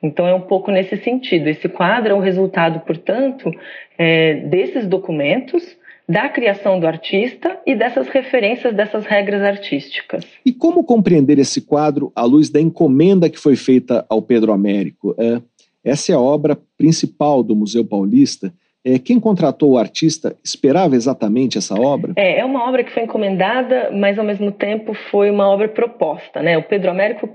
[0.00, 1.48] Então é um pouco nesse sentido.
[1.48, 3.50] Esse quadro é o resultado, portanto,
[3.98, 5.76] é, desses documentos,
[6.08, 10.24] da criação do artista e dessas referências, dessas regras artísticas.
[10.46, 15.12] E como compreender esse quadro à luz da encomenda que foi feita ao Pedro Américo?
[15.18, 15.42] É,
[15.82, 18.54] essa é a obra principal do Museu Paulista.
[18.84, 22.12] É, quem contratou o artista esperava exatamente essa obra?
[22.16, 26.42] É, é uma obra que foi encomendada, mas ao mesmo tempo foi uma obra proposta.
[26.42, 26.58] Né?
[26.58, 27.28] O Pedro Américo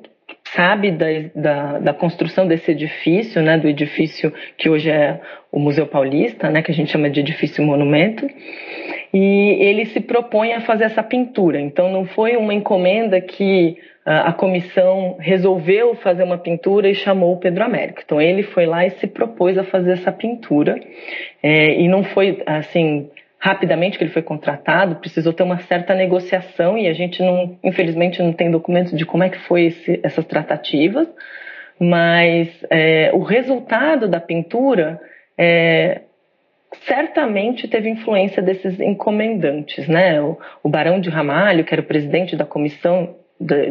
[0.55, 5.19] sabe da, da, da, construção desse edifício, né, do edifício que hoje é
[5.51, 8.27] o Museu Paulista, né, que a gente chama de edifício monumento,
[9.13, 11.59] e ele se propõe a fazer essa pintura.
[11.59, 17.37] Então não foi uma encomenda que a comissão resolveu fazer uma pintura e chamou o
[17.37, 18.01] Pedro Américo.
[18.03, 20.79] Então ele foi lá e se propôs a fazer essa pintura.
[21.43, 26.77] É, e não foi assim rapidamente que ele foi contratado, precisou ter uma certa negociação
[26.77, 30.25] e a gente não, infelizmente, não tem documentos de como é que foi esse, essas
[30.25, 31.07] tratativas,
[31.79, 34.99] mas é, o resultado da pintura
[35.37, 36.01] é,
[36.85, 40.21] certamente teve influência desses encomendantes, né?
[40.21, 43.15] O, o Barão de Ramalho, que era o presidente da comissão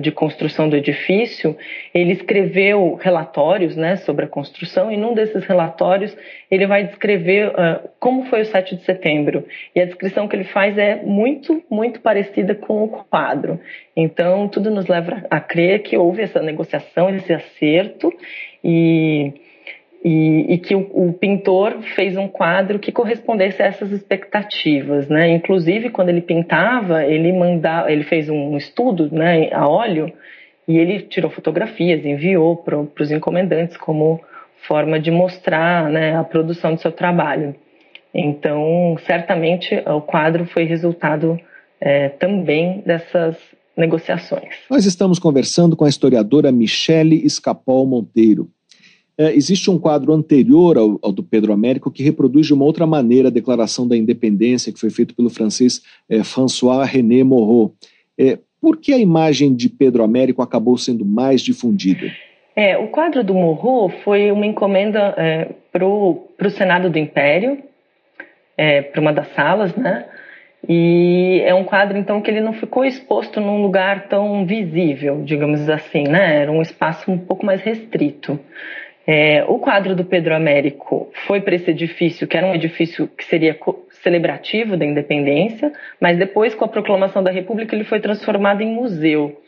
[0.01, 1.55] de construção do edifício,
[1.93, 6.17] ele escreveu relatórios né, sobre a construção e num desses relatórios
[6.51, 9.45] ele vai descrever uh, como foi o 7 de setembro.
[9.75, 13.61] E a descrição que ele faz é muito, muito parecida com o quadro.
[13.95, 18.11] Então, tudo nos leva a crer que houve essa negociação, esse acerto
[18.65, 19.35] e
[20.05, 25.29] e, e que o, o, pintor fez um quadro que correspondesse a essas expectativas, né?
[25.31, 30.13] Inclusive quando ele pintava, ele mandava, ele fez um estudo, né, a óleo
[30.67, 34.21] e ele tirou fotografias, enviou para os encomendantes como
[34.67, 37.55] forma de mostrar, né, a produção do seu trabalho.
[38.15, 41.39] Então, certamente o quadro foi resultado
[41.81, 43.37] é, também dessas
[43.77, 44.57] negociações.
[44.69, 48.51] Nós estamos conversando com a historiadora Michele Escapol Monteiro.
[49.19, 52.87] É, existe um quadro anterior ao, ao, do Pedro Américo que reproduz de uma outra
[52.87, 57.75] maneira a Declaração da Independência, que foi feito pelo francês é, François René Moreau.
[58.17, 62.13] É, por que a imagem de Pedro Américo acabou sendo mais difundida?
[62.55, 67.59] É, o quadro do Moreau foi uma encomenda é, para o Senado do Império,
[68.57, 70.05] é, para uma das salas, né?
[70.69, 75.69] E é um quadro, então, que ele não ficou exposto num lugar tão visível, digamos
[75.69, 76.43] assim, né?
[76.43, 78.39] Era um espaço um pouco mais restrito.
[79.11, 83.25] É, o quadro do Pedro Américo foi para esse edifício, que era um edifício que
[83.25, 83.59] seria
[84.03, 89.41] celebrativo da independência, mas depois, com a proclamação da República, ele foi transformado em museu.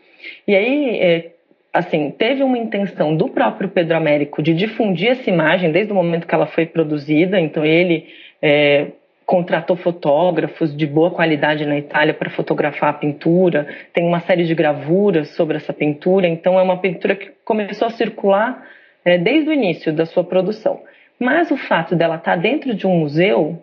[0.49, 1.33] E aí, é,
[1.75, 6.27] assim, teve uma intenção do próprio Pedro Américo de difundir essa imagem desde o momento
[6.27, 8.07] que ela foi produzida, então ele
[8.41, 8.87] é,
[9.27, 14.55] contratou fotógrafos de boa qualidade na Itália para fotografar a pintura, tem uma série de
[14.55, 19.53] gravuras sobre essa pintura, então é uma pintura que começou a circular é, desde o
[19.53, 20.81] início da sua produção.
[21.19, 23.63] Mas o fato dela estar dentro de um museu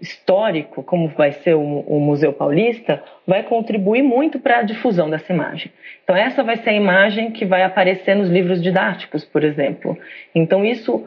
[0.00, 5.32] histórico, como vai ser o, o Museu Paulista, vai contribuir muito para a difusão dessa
[5.32, 5.70] imagem.
[6.02, 9.96] Então, essa vai ser a imagem que vai aparecer nos livros didáticos, por exemplo.
[10.34, 11.06] Então, isso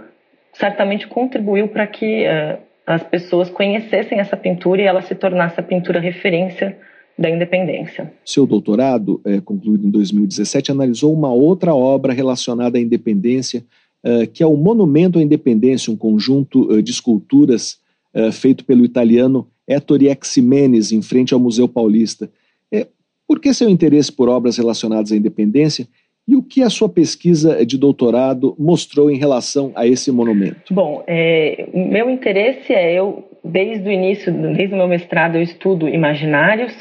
[0.53, 5.63] certamente contribuiu para que uh, as pessoas conhecessem essa pintura e ela se tornasse a
[5.63, 6.77] pintura referência
[7.17, 8.13] da independência.
[8.23, 13.65] Seu doutorado, é, concluído em 2017, analisou uma outra obra relacionada à independência,
[14.03, 17.79] é, que é o Monumento à Independência, um conjunto é, de esculturas
[18.31, 22.27] feito pelo italiano Ettore Ximenes, em frente ao Museu Paulista.
[23.27, 25.87] por que seu interesse por obras relacionadas à independência
[26.27, 30.73] e o que a sua pesquisa de doutorado mostrou em relação a esse monumento?
[30.73, 35.87] Bom, é, meu interesse é eu desde o início, desde o meu mestrado, eu estudo
[35.87, 36.73] imaginários.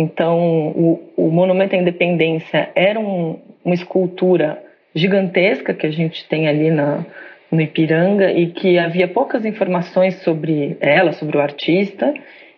[0.00, 4.62] Então, o, o monumento à Independência era um, uma escultura
[4.94, 7.04] gigantesca que a gente tem ali na,
[7.52, 12.14] no Ipiranga e que havia poucas informações sobre ela, sobre o artista.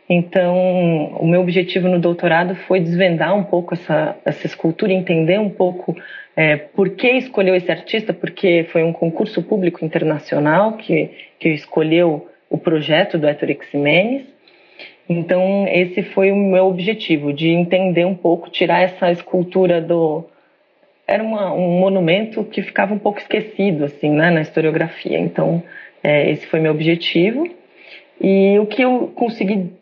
[0.08, 5.50] Então, o meu objetivo no doutorado foi desvendar um pouco essa, essa escultura, entender um
[5.50, 5.96] pouco
[6.36, 12.28] é, por que escolheu esse artista, porque foi um concurso público internacional que, que escolheu
[12.48, 14.31] o projeto do Héctor Ximenes.
[15.08, 20.24] Então, esse foi o meu objetivo, de entender um pouco, tirar essa escultura do...
[21.06, 25.18] Era uma, um monumento que ficava um pouco esquecido, assim, né, na historiografia.
[25.18, 25.62] Então,
[26.02, 27.48] é, esse foi meu objetivo.
[28.20, 29.72] E o que eu consegui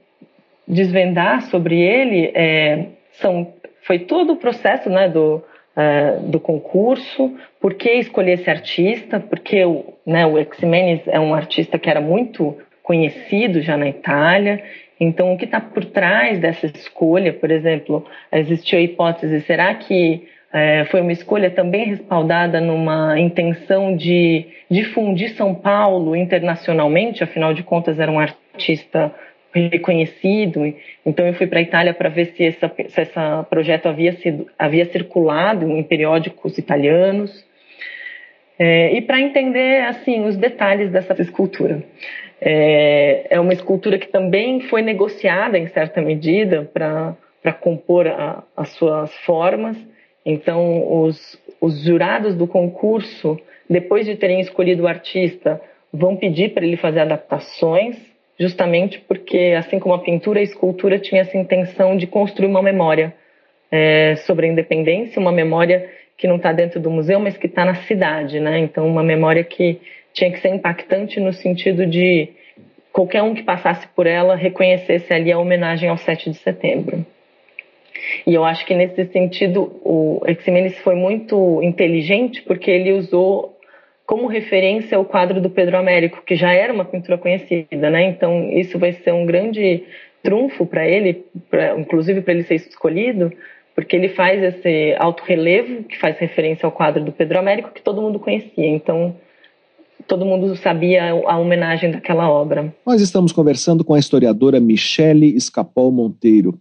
[0.66, 3.52] desvendar sobre ele é, são,
[3.82, 5.42] foi todo o processo né, do,
[5.76, 11.34] uh, do concurso, por que escolher esse artista, porque o, né, o Ximenes é um
[11.34, 14.62] artista que era muito conhecido já na Itália,
[15.00, 20.28] então o que está por trás dessa escolha, por exemplo, existiu a hipótese, será que
[20.52, 27.62] é, foi uma escolha também respaldada numa intenção de difundir São Paulo internacionalmente, afinal de
[27.62, 29.14] contas era um artista
[29.52, 30.74] reconhecido.
[31.06, 32.58] Então eu fui para a Itália para ver se esse
[32.88, 37.44] se essa projeto havia sido havia circulado em periódicos italianos
[38.58, 41.82] é, e para entender assim os detalhes dessa escultura.
[42.40, 48.70] É, é, uma escultura que também foi negociada em certa medida para compor a, as
[48.70, 49.76] suas formas.
[50.24, 55.60] Então os os jurados do concurso depois de terem escolhido o artista
[55.92, 57.98] vão pedir para ele fazer adaptações
[58.40, 63.14] justamente porque, assim como a pintura, a escultura tinha essa intenção de construir uma memória
[63.70, 67.66] é, sobre a independência, uma memória que não está dentro do museu, mas que está
[67.66, 68.58] na cidade, né?
[68.58, 69.78] Então, uma memória que
[70.12, 72.28] tinha que ser impactante no sentido de
[72.92, 77.04] qualquer um que passasse por ela reconhecesse ali a homenagem ao 7 de setembro.
[78.26, 83.56] E eu acho que nesse sentido o Eximenes foi muito inteligente porque ele usou
[84.06, 88.02] como referência o quadro do Pedro Américo, que já era uma pintura conhecida, né?
[88.02, 89.84] Então isso vai ser um grande
[90.22, 93.32] trunfo para ele, pra, inclusive para ele ser escolhido,
[93.74, 97.82] porque ele faz esse alto relevo que faz referência ao quadro do Pedro Américo que
[97.82, 98.66] todo mundo conhecia.
[98.66, 99.14] Então
[100.06, 102.74] todo mundo sabia a homenagem daquela obra.
[102.86, 106.58] Nós estamos conversando com a historiadora Michele Escapol Monteiro.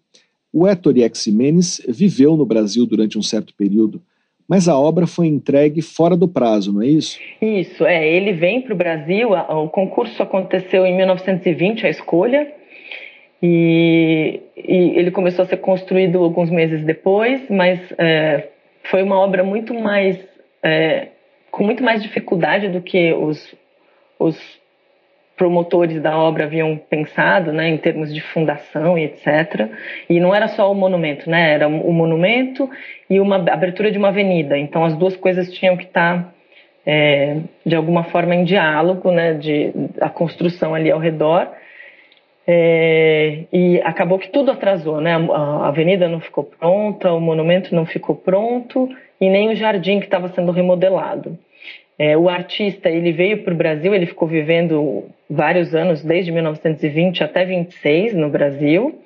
[0.52, 4.02] O Ettore Ximenes viveu no Brasil durante um certo período
[4.49, 7.19] mas a obra foi entregue fora do prazo, não é isso?
[7.39, 8.10] Isso, é.
[8.12, 12.52] Ele vem para o Brasil, o concurso aconteceu em 1920, a escolha,
[13.43, 18.47] e, e ele começou a ser construído alguns meses depois, mas é,
[18.86, 20.17] foi uma obra muito mais.
[20.63, 21.10] É,
[21.52, 23.56] com muito mais dificuldade do que os,
[24.18, 24.60] os
[25.39, 29.70] promotores da obra haviam pensado, né, em termos de fundação e etc.
[30.10, 32.70] E não era só o monumento, né, era o monumento
[33.10, 34.58] e uma abertura de uma avenida.
[34.58, 36.34] Então as duas coisas tinham que estar
[36.86, 39.72] é, de alguma forma em diálogo, né, de
[40.02, 41.47] a construção ali ao redor.
[42.52, 45.14] É, e acabou que tudo atrasou, né?
[45.14, 48.89] A, avenida não ficou pronta, o monumento não ficou pronto
[49.22, 51.38] e nem o jardim que estava sendo remodelado.
[52.00, 57.24] É, o artista ele veio para o Brasil, ele ficou vivendo vários anos, desde 1920
[57.24, 59.00] até 26 no Brasil,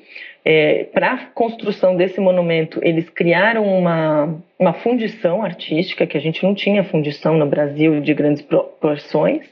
[0.46, 6.42] É, Para a construção desse monumento, eles criaram uma, uma fundição artística, que a gente
[6.44, 9.46] não tinha fundição no Brasil de grandes proporções.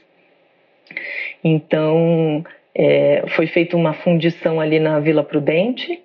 [1.44, 2.42] Então,
[2.74, 6.02] é, foi feita uma fundição ali na Vila Prudente,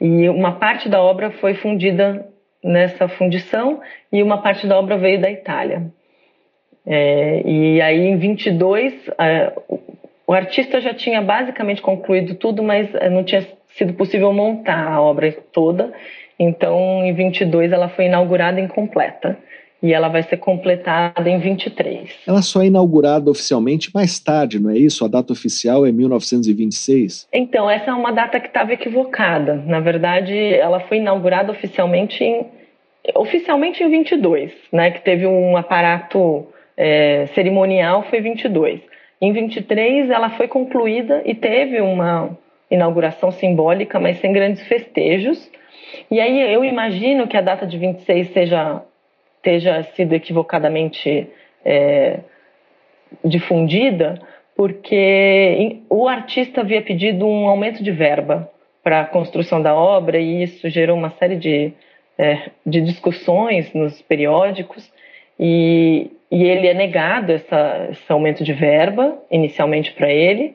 [0.00, 2.28] e uma parte da obra foi fundida
[2.62, 3.80] nessa fundição,
[4.12, 5.82] e uma parte da obra veio da Itália.
[6.86, 9.52] É, e aí, em 22, é,
[10.26, 15.00] o artista já tinha basicamente concluído tudo, mas é, não tinha sido possível montar a
[15.00, 15.92] obra toda.
[16.38, 19.38] Então, em 22, ela foi inaugurada incompleta.
[19.84, 22.22] E ela vai ser completada em 23.
[22.26, 25.04] Ela só é inaugurada oficialmente mais tarde, não é isso?
[25.04, 27.28] A data oficial é 1926?
[27.30, 29.54] Então, essa é uma data que estava equivocada.
[29.66, 32.46] Na verdade, ela foi inaugurada oficialmente em,
[33.14, 34.90] oficialmente em 22, né?
[34.90, 38.80] Que teve um aparato é, cerimonial, foi 22.
[39.20, 42.36] Em 23, ela foi concluída e teve uma,
[42.70, 45.50] inauguração simbólica, mas sem grandes festejos.
[46.10, 48.82] E aí eu imagino que a data de 26 seja
[49.44, 51.28] esteja sido equivocadamente
[51.62, 52.20] é,
[53.22, 54.18] difundida,
[54.56, 58.50] porque o artista havia pedido um aumento de verba
[58.82, 61.72] para a construção da obra e isso gerou uma série de,
[62.16, 64.90] é, de discussões nos periódicos
[65.38, 70.54] e, e ele é negado essa, esse aumento de verba inicialmente para ele.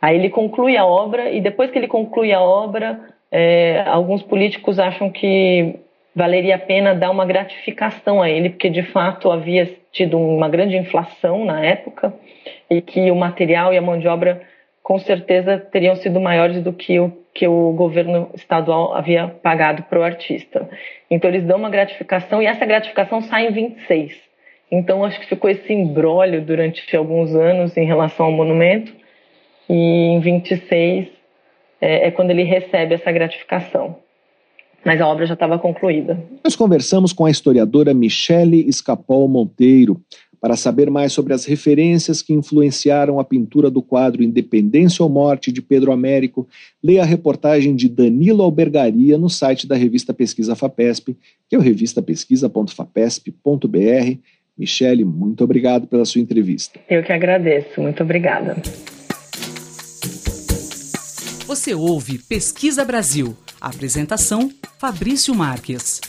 [0.00, 3.00] Aí ele conclui a obra e depois que ele conclui a obra,
[3.30, 5.76] é, alguns políticos acham que
[6.20, 10.76] valeria a pena dar uma gratificação a ele, porque de fato havia tido uma grande
[10.76, 12.12] inflação na época
[12.68, 14.42] e que o material e a mão de obra
[14.82, 20.00] com certeza teriam sido maiores do que o que o governo estadual havia pagado para
[20.00, 20.68] o artista.
[21.08, 24.12] Então eles dão uma gratificação e essa gratificação sai em 26.
[24.70, 28.92] Então acho que ficou esse embrólio durante alguns anos em relação ao monumento
[29.68, 31.08] e em 26
[31.80, 33.96] é, é quando ele recebe essa gratificação.
[34.84, 36.18] Mas a obra já estava concluída.
[36.42, 40.00] Nós conversamos com a historiadora Michele Escapol Monteiro
[40.40, 45.52] para saber mais sobre as referências que influenciaram a pintura do quadro Independência ou Morte
[45.52, 46.48] de Pedro Américo,
[46.82, 51.14] leia a reportagem de Danilo Albergaria no site da revista Pesquisa FAPESP,
[51.48, 54.16] que é o revistapesquisa.fapesp.br.
[54.56, 56.80] Michele, muito obrigado pela sua entrevista.
[56.88, 58.56] Eu que agradeço, muito obrigada.
[61.50, 63.36] Você ouve Pesquisa Brasil.
[63.60, 66.00] Apresentação: Fabrício Marques.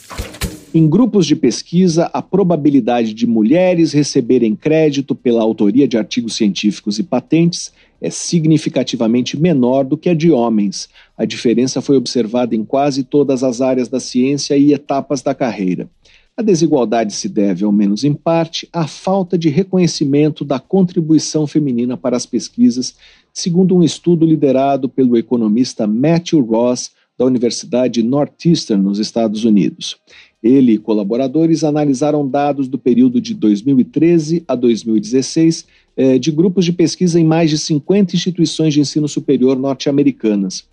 [0.72, 7.00] Em grupos de pesquisa, a probabilidade de mulheres receberem crédito pela autoria de artigos científicos
[7.00, 10.88] e patentes é significativamente menor do que a de homens.
[11.18, 15.90] A diferença foi observada em quase todas as áreas da ciência e etapas da carreira.
[16.34, 21.94] A desigualdade se deve, ao menos em parte, à falta de reconhecimento da contribuição feminina
[21.94, 22.94] para as pesquisas
[23.32, 29.96] segundo um estudo liderado pelo economista Matthew Ross, da Universidade Northeastern, nos Estados Unidos.
[30.42, 35.66] Ele e colaboradores analisaram dados do período de 2013 a 2016
[35.96, 40.64] eh, de grupos de pesquisa em mais de 50 instituições de ensino superior norte-americanas.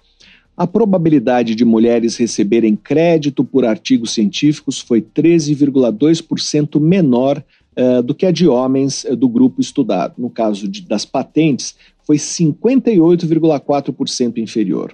[0.58, 7.44] A probabilidade de mulheres receberem crédito por artigos científicos foi 13,2% menor
[7.80, 10.16] uh, do que a de homens uh, do grupo estudado.
[10.18, 14.94] No caso de, das patentes, foi 58,4% inferior.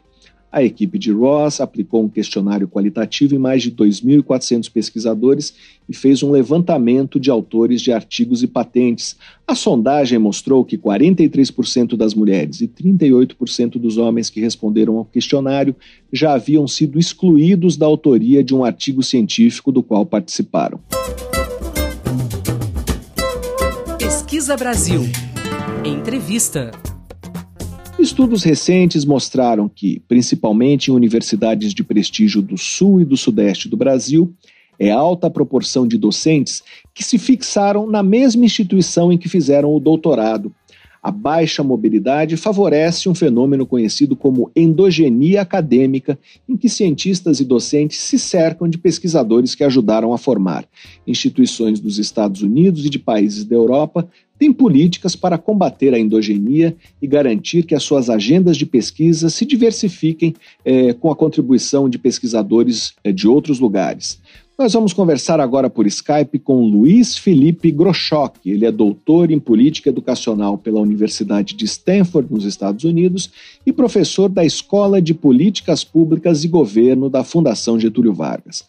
[0.56, 5.54] A equipe de Ross aplicou um questionário qualitativo em mais de 2.400 pesquisadores
[5.90, 9.18] e fez um levantamento de autores de artigos e patentes.
[9.46, 15.76] A sondagem mostrou que 43% das mulheres e 38% dos homens que responderam ao questionário
[16.10, 20.80] já haviam sido excluídos da autoria de um artigo científico do qual participaram.
[24.36, 25.02] Pesquisa Brasil.
[25.86, 26.72] Entrevista.
[27.98, 33.78] Estudos recentes mostraram que, principalmente em universidades de prestígio do sul e do sudeste do
[33.78, 34.34] Brasil,
[34.78, 36.62] é alta a proporção de docentes
[36.94, 40.54] que se fixaram na mesma instituição em que fizeram o doutorado.
[41.06, 46.18] A baixa mobilidade favorece um fenômeno conhecido como endogenia acadêmica,
[46.50, 50.66] em que cientistas e docentes se cercam de pesquisadores que ajudaram a formar.
[51.06, 56.76] Instituições dos Estados Unidos e de países da Europa tem políticas para combater a endogenia
[57.02, 61.98] e garantir que as suas agendas de pesquisa se diversifiquem eh, com a contribuição de
[61.98, 64.20] pesquisadores eh, de outros lugares.
[64.58, 68.40] Nós vamos conversar agora por Skype com Luiz Felipe Grochock.
[68.50, 73.30] Ele é doutor em política educacional pela Universidade de Stanford, nos Estados Unidos,
[73.66, 78.64] e professor da Escola de Políticas Públicas e Governo da Fundação Getúlio Vargas.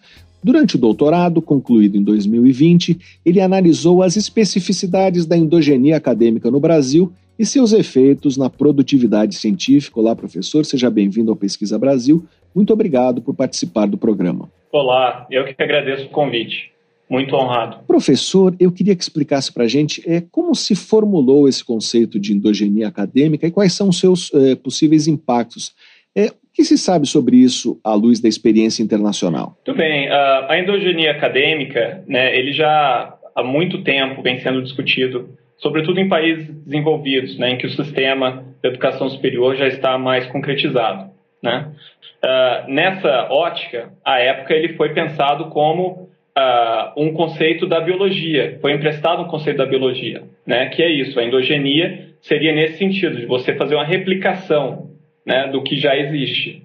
[0.47, 7.13] Durante o doutorado, concluído em 2020, ele analisou as especificidades da endogenia acadêmica no Brasil
[7.37, 9.99] e seus efeitos na produtividade científica.
[9.99, 12.25] Olá, professor, seja bem-vindo ao Pesquisa Brasil.
[12.55, 14.49] muito obrigado por participar do programa.
[14.71, 16.71] Olá, eu que agradeço o convite.
[17.11, 17.79] Muito honrado.
[17.85, 22.33] Professor, eu queria que explicasse para a gente é, como se formulou esse conceito de
[22.33, 25.75] endogenia acadêmica e quais são os seus é, possíveis impactos.
[26.15, 29.59] É, que se sabe sobre isso à luz da experiência internacional?
[29.63, 30.09] Tudo bem.
[30.09, 35.29] A endogenia acadêmica, né, ele já há muito tempo vem sendo discutido,
[35.59, 40.27] sobretudo em países desenvolvidos, né, em que o sistema de educação superior já está mais
[40.29, 41.11] concretizado.
[41.43, 41.67] Né?
[42.25, 48.73] Uh, nessa ótica, à época, ele foi pensado como uh, um conceito da biologia, foi
[48.73, 50.71] emprestado um conceito da biologia, né?
[50.71, 54.96] que é isso, a endogenia seria nesse sentido, de você fazer uma replicação
[55.27, 56.63] né, do que já existe.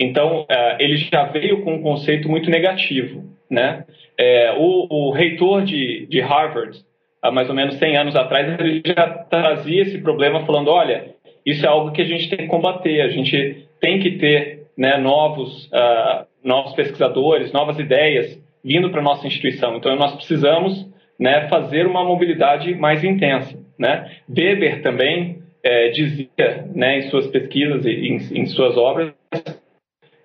[0.00, 3.24] Então, uh, ele já veio com um conceito muito negativo.
[3.50, 3.84] Né?
[4.18, 6.78] É, o, o, reitor de, de Harvard,
[7.20, 11.66] há mais ou menos 100 anos atrás, ele já trazia esse problema falando, olha, isso
[11.66, 15.66] é algo que a gente tem que combater, a gente tem que ter né, novos,
[15.66, 19.76] uh, novos pesquisadores, novas ideias vindo para a nossa instituição.
[19.76, 20.88] Então, nós precisamos
[21.18, 23.58] né, fazer uma mobilidade mais intensa.
[23.78, 24.10] Né?
[24.28, 29.12] Weber também é, dizia né, em suas pesquisas e em, em suas obras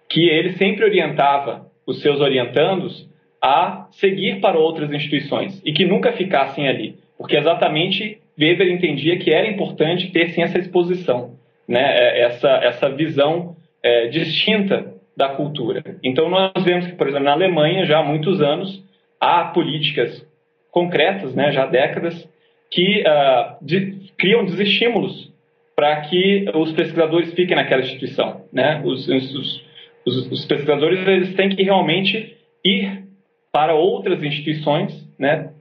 [0.09, 3.09] que ele sempre orientava os seus orientandos
[3.41, 9.31] a seguir para outras instituições e que nunca ficassem ali, porque exatamente Weber entendia que
[9.31, 11.36] era importante ter sim essa exposição,
[11.67, 15.81] né, é, essa, essa visão é, distinta da cultura.
[16.03, 18.83] Então, nós vemos que, por exemplo, na Alemanha, já há muitos anos,
[19.19, 20.25] há políticas
[20.69, 22.27] concretas, né, já há décadas,
[22.76, 25.34] que uh, de, criam desestímulos
[25.73, 28.41] para que os pesquisadores fiquem naquela instituição.
[28.51, 28.82] Né?
[28.84, 29.63] Os, os,
[30.05, 33.05] os, os, pesquisadores eles têm que realmente ir
[33.49, 35.51] para outras instituições, né?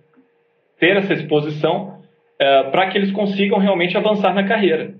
[0.80, 2.00] ter essa exposição
[2.42, 4.94] uh, para que eles consigam realmente avançar na carreira.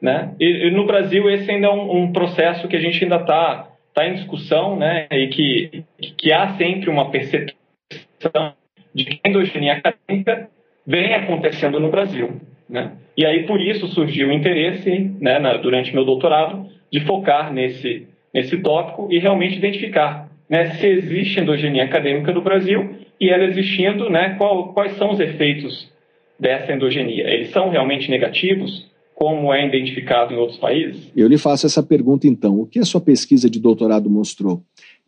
[0.00, 0.34] Né?
[0.40, 3.66] E, e no Brasil esse ainda é um, um processo que a gente ainda está
[3.90, 5.84] está em discussão, né, e que,
[6.16, 8.54] que há sempre uma percepção
[8.94, 10.48] de que a endogenia acadêmica
[10.86, 12.40] vem acontecendo no Brasil.
[12.68, 12.92] Né?
[13.16, 18.06] E aí, por isso, surgiu o interesse, né, na, durante meu doutorado, de focar nesse,
[18.32, 24.08] nesse tópico e realmente identificar né, se existe endogenia acadêmica no Brasil e ela existindo,
[24.08, 25.90] né, qual, quais são os efeitos
[26.38, 27.28] dessa endogenia.
[27.28, 28.90] Eles são realmente negativos?
[29.20, 31.12] como é identificado em outros países?
[31.14, 32.58] Eu lhe faço essa pergunta então.
[32.58, 34.62] O que a sua pesquisa de doutorado mostrou?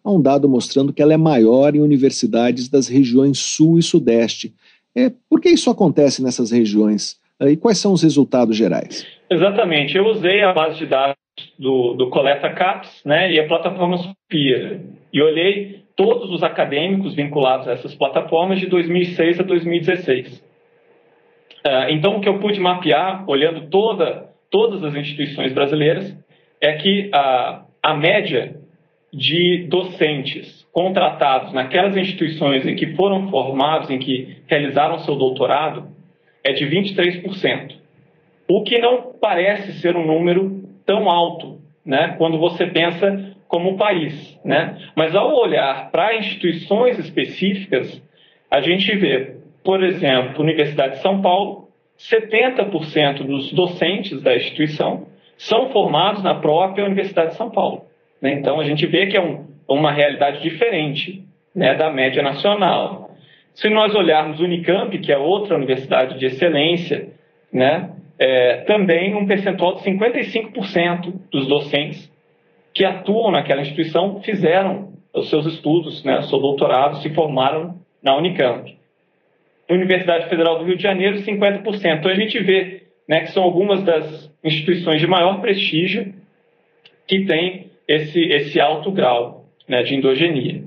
[0.05, 4.53] Há um dado mostrando que ela é maior em universidades das regiões Sul e Sudeste.
[4.97, 7.20] É, por que isso acontece nessas regiões?
[7.40, 9.07] E quais são os resultados gerais?
[9.28, 9.97] Exatamente.
[9.97, 11.16] Eu usei a base de dados
[11.59, 14.82] do, do Coleta CAPS né, e a plataforma Supia
[15.12, 20.45] e olhei todos os acadêmicos vinculados a essas plataformas de 2006 a 2016.
[21.64, 26.16] É, então, o que eu pude mapear, olhando toda, todas as instituições brasileiras,
[26.61, 28.57] é que a, a média
[29.12, 35.89] de docentes contratados naquelas instituições em que foram formados, em que realizaram seu doutorado,
[36.43, 37.75] é de 23%.
[38.49, 44.41] O que não parece ser um número tão alto, né, quando você pensa como país.
[44.45, 44.79] Né?
[44.97, 48.03] Mas ao olhar para instituições específicas,
[48.51, 51.68] a gente vê por exemplo, Universidade de São Paulo,
[51.99, 55.07] 70% dos docentes da instituição
[55.37, 57.85] são formados na própria Universidade de São Paulo.
[58.20, 58.33] Né?
[58.35, 63.10] Então, a gente vê que é um, uma realidade diferente né, da média nacional.
[63.54, 67.10] Se nós olharmos o Unicamp, que é outra universidade de excelência,
[67.52, 72.10] né, é, também um percentual de 55% dos docentes
[72.72, 78.74] que atuam naquela instituição fizeram os seus estudos, né, seu doutorado, se formaram na Unicamp.
[79.68, 81.98] Universidade Federal do Rio de Janeiro, 50%.
[81.98, 86.14] Então a gente vê né, que são algumas das instituições de maior prestígio
[87.06, 90.64] que têm esse, esse alto grau né, de endogenia.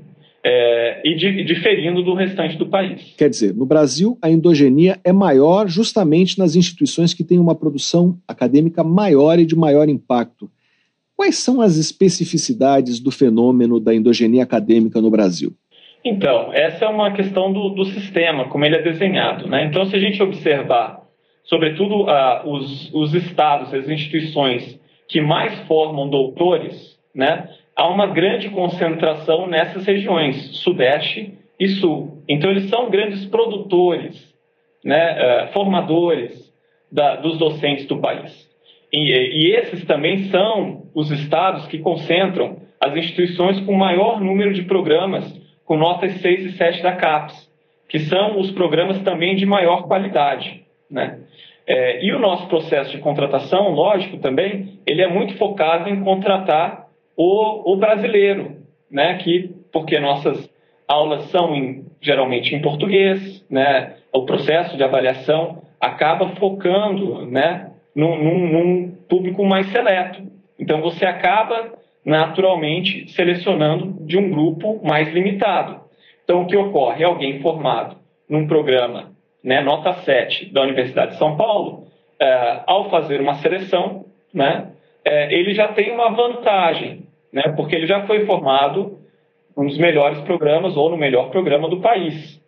[0.47, 3.15] É, e di, diferindo do restante do país.
[3.17, 8.15] Quer dizer, no Brasil, a endogenia é maior justamente nas instituições que têm uma produção
[8.27, 10.47] acadêmica maior e de maior impacto.
[11.15, 15.51] Quais são as especificidades do fenômeno da endogenia acadêmica no Brasil?
[16.03, 19.47] Então, essa é uma questão do, do sistema, como ele é desenhado.
[19.47, 19.65] Né?
[19.65, 21.01] Então, se a gente observar,
[21.43, 28.49] sobretudo, uh, os, os estados, as instituições que mais formam doutores, né, há uma grande
[28.49, 32.23] concentração nessas regiões, Sudeste e Sul.
[32.27, 34.33] Então, eles são grandes produtores,
[34.83, 36.53] né, uh, formadores
[36.91, 38.49] da, dos docentes do país.
[38.91, 44.63] E, e esses também são os estados que concentram as instituições com maior número de
[44.63, 47.51] programas com notas 6 e 7 da CAPES,
[47.89, 50.63] que são os programas também de maior qualidade.
[50.89, 51.19] Né?
[51.67, 56.84] É, e o nosso processo de contratação, lógico também, ele é muito focado em contratar
[57.15, 58.57] o, o brasileiro,
[58.89, 59.17] né?
[59.17, 60.49] Que porque nossas
[60.87, 63.95] aulas são em, geralmente em português, né?
[64.13, 67.71] O processo de avaliação acaba focando, né?
[67.95, 70.21] Num, num, num público mais seleto.
[70.59, 75.81] Então você acaba naturalmente selecionando de um grupo mais limitado.
[76.23, 77.03] Então o que ocorre?
[77.03, 77.97] Alguém formado
[78.29, 79.11] num programa,
[79.43, 81.87] né, nota 7 da Universidade de São Paulo,
[82.19, 84.71] é, ao fazer uma seleção, né,
[85.03, 87.04] é, ele já tem uma vantagem,
[87.35, 88.97] né, porque ele já foi formado
[89.57, 92.41] nos melhores programas ou no melhor programa do país.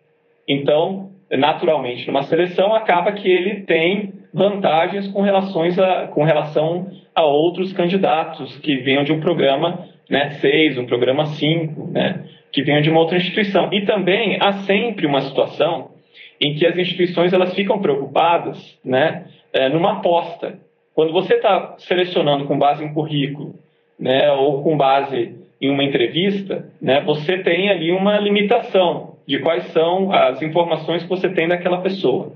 [0.47, 7.25] Então, naturalmente, numa seleção, acaba que ele tem vantagens com, relações a, com relação a
[7.25, 12.23] outros candidatos que venham de um programa né, 6, um programa 5, né,
[12.53, 13.67] que venham de uma outra instituição.
[13.73, 15.91] E também há sempre uma situação
[16.39, 20.57] em que as instituições elas ficam preocupadas né, é, numa aposta.
[20.95, 23.66] Quando você está selecionando com base em currículo
[23.99, 29.65] né, ou com base em uma entrevista, né, você tem ali uma limitação de quais
[29.67, 32.33] são as informações que você tem daquela pessoa.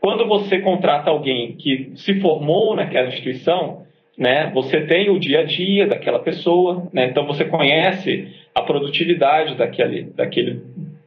[0.00, 3.82] Quando você contrata alguém que se formou naquela instituição,
[4.16, 9.54] né, você tem o dia a dia daquela pessoa, né, então você conhece a produtividade
[9.54, 10.60] daquele, daquele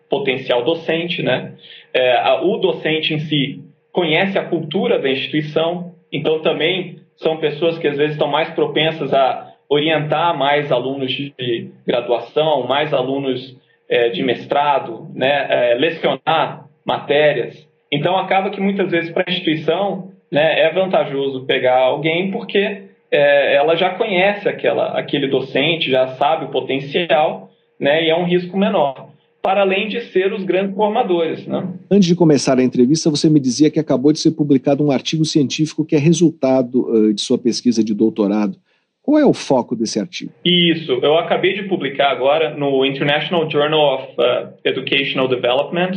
[0.10, 1.54] potencial docente, né?
[1.94, 3.62] É, a, o docente em si
[3.92, 9.14] conhece a cultura da instituição, então também são pessoas que às vezes estão mais propensas
[9.14, 13.58] a orientar mais alunos de graduação, mais alunos
[13.90, 15.72] é, de mestrado, né?
[15.72, 17.66] É, lecionar matérias.
[17.90, 23.56] Então acaba que muitas vezes para a instituição né, é vantajoso pegar alguém porque é,
[23.56, 27.50] ela já conhece aquela, aquele docente, já sabe o potencial,
[27.80, 29.10] né, e é um risco menor
[29.42, 31.46] para além de ser os grandes formadores.
[31.48, 31.68] Né?
[31.90, 35.26] Antes de começar a entrevista, você me dizia que acabou de ser publicado um artigo
[35.26, 38.58] científico que é resultado uh, de sua pesquisa de doutorado.
[39.04, 40.32] Qual é o foco desse artigo?
[40.46, 45.92] Isso, eu acabei de publicar agora no International Journal of uh, Educational Development.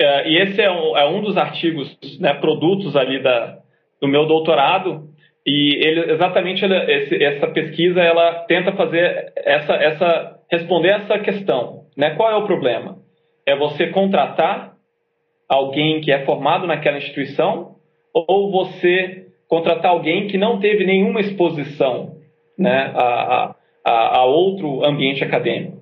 [0.00, 3.58] Uh, e esse é um, é um dos artigos, né, produtos ali da,
[4.00, 5.08] do meu doutorado.
[5.46, 11.82] E ele, exatamente ele, esse, essa pesquisa ela tenta fazer essa, essa responder essa questão
[11.96, 12.14] né?
[12.14, 12.98] Qual é o problema?
[13.46, 14.76] É você contratar
[15.48, 17.76] alguém que é formado naquela instituição
[18.12, 22.16] ou você contratar alguém que não teve nenhuma exposição
[22.58, 25.76] né, a, a, a outro ambiente acadêmico.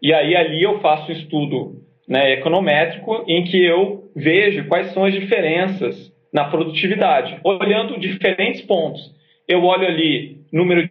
[0.00, 5.04] E aí ali eu faço um estudo né, econométrico em que eu vejo quais são
[5.04, 9.12] as diferenças na produtividade, olhando diferentes pontos.
[9.48, 10.88] Eu olho ali número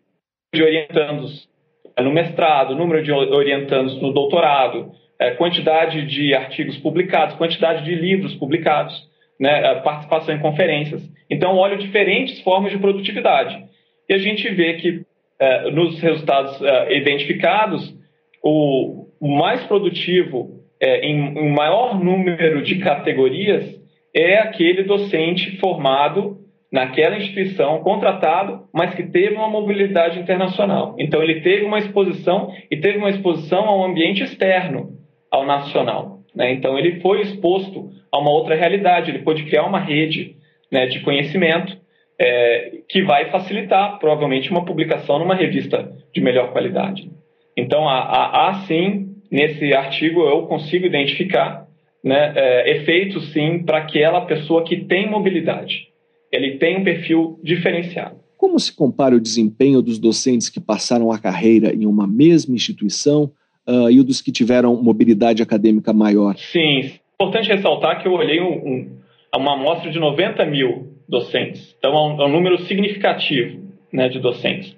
[0.53, 1.47] de orientandos
[1.95, 7.95] é, no mestrado, número de orientandos no doutorado, é, quantidade de artigos publicados, quantidade de
[7.95, 9.07] livros publicados,
[9.39, 11.01] né, participação em conferências.
[11.29, 13.63] Então, olho diferentes formas de produtividade.
[14.09, 15.01] E a gente vê que
[15.39, 16.59] é, nos resultados
[16.89, 17.95] identificados,
[18.43, 23.79] o, mais produtivo em um maior número de categorias
[24.15, 26.37] é aquele docente formado
[26.71, 30.95] naquela instituição, contratado, mas que teve uma mobilidade internacional.
[30.99, 34.91] Então, ele teve uma exposição e teve uma exposição ao ambiente externo,
[35.31, 36.18] ao nacional.
[36.39, 36.53] Né?
[36.53, 40.37] Então, ele foi exposto a uma outra realidade, ele pôde criar uma rede
[40.71, 41.77] né, de conhecimento
[42.17, 47.11] é, que vai facilitar, provavelmente, uma publicação numa revista de melhor qualidade.
[47.55, 51.67] Então, há, sim, nesse artigo, eu consigo identificar
[52.03, 55.89] né, é, efeitos, sim, para aquela pessoa que tem mobilidade
[56.31, 58.17] ele tem um perfil diferenciado.
[58.37, 63.31] Como se compara o desempenho dos docentes que passaram a carreira em uma mesma instituição
[63.69, 66.35] uh, e o dos que tiveram mobilidade acadêmica maior?
[66.37, 68.97] Sim, importante ressaltar que eu olhei um, um,
[69.35, 73.59] uma amostra de 90 mil docentes, então é um, é um número significativo
[73.91, 74.75] né, de docentes.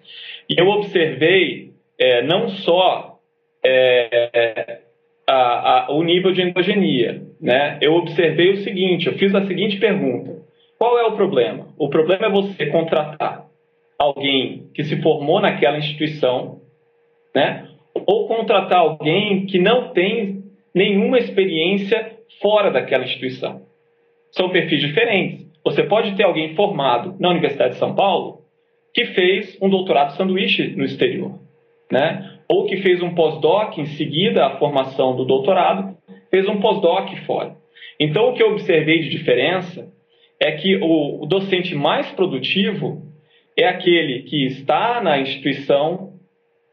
[0.49, 3.19] E eu observei é, não só
[3.63, 4.79] é,
[5.27, 7.77] a, a, o nível de endogenia, né?
[7.81, 10.41] eu observei o seguinte, eu fiz a seguinte pergunta,
[10.77, 11.67] qual é o problema?
[11.77, 13.45] O problema é você contratar
[13.99, 16.59] alguém que se formou naquela instituição,
[17.35, 17.67] né?
[18.05, 20.43] Ou contratar alguém que não tem
[20.73, 23.61] nenhuma experiência fora daquela instituição.
[24.31, 25.45] São perfis diferentes.
[25.63, 28.41] Você pode ter alguém formado na Universidade de São Paulo
[28.93, 31.39] que fez um doutorado sanduíche no exterior,
[31.91, 32.39] né?
[32.49, 35.95] Ou que fez um pós-doc em seguida à formação do doutorado,
[36.29, 37.55] fez um pós-doc fora.
[37.99, 39.87] Então, o que eu observei de diferença
[40.39, 43.03] é que o, o docente mais produtivo
[43.55, 46.10] é aquele que está na instituição,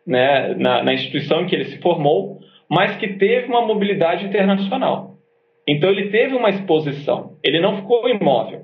[0.09, 5.19] né, na, na instituição em que ele se formou, mas que teve uma mobilidade internacional.
[5.69, 8.63] Então ele teve uma exposição, ele não ficou imóvel,